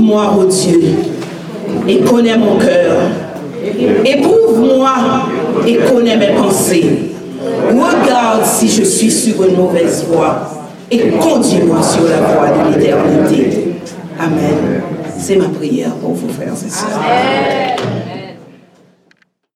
Sonde-moi, 0.03 0.35
ô 0.37 0.45
Dieu, 0.45 0.81
et 1.87 1.99
connais 1.99 2.37
mon 2.37 2.57
cœur. 2.57 2.97
Éprouve-moi 4.05 4.91
et 5.65 5.77
connais 5.77 6.17
mes 6.17 6.35
pensées. 6.35 7.13
Regarde 7.69 8.45
si 8.45 8.67
je 8.67 8.83
suis 8.83 9.09
sur 9.09 9.43
une 9.45 9.55
mauvaise 9.55 10.05
voie 10.09 10.49
et 10.91 11.09
conduis-moi 11.11 11.81
sur 11.81 12.03
la 12.03 12.17
voie 12.17 12.49
de 12.49 12.77
l'éternité. 12.77 13.75
Amen. 14.19 14.81
C'est 15.17 15.37
ma 15.37 15.47
prière 15.47 15.91
pour 15.95 16.13
vous, 16.13 16.27
frères 16.29 16.53
et 16.53 16.69
sœurs. 16.69 18.02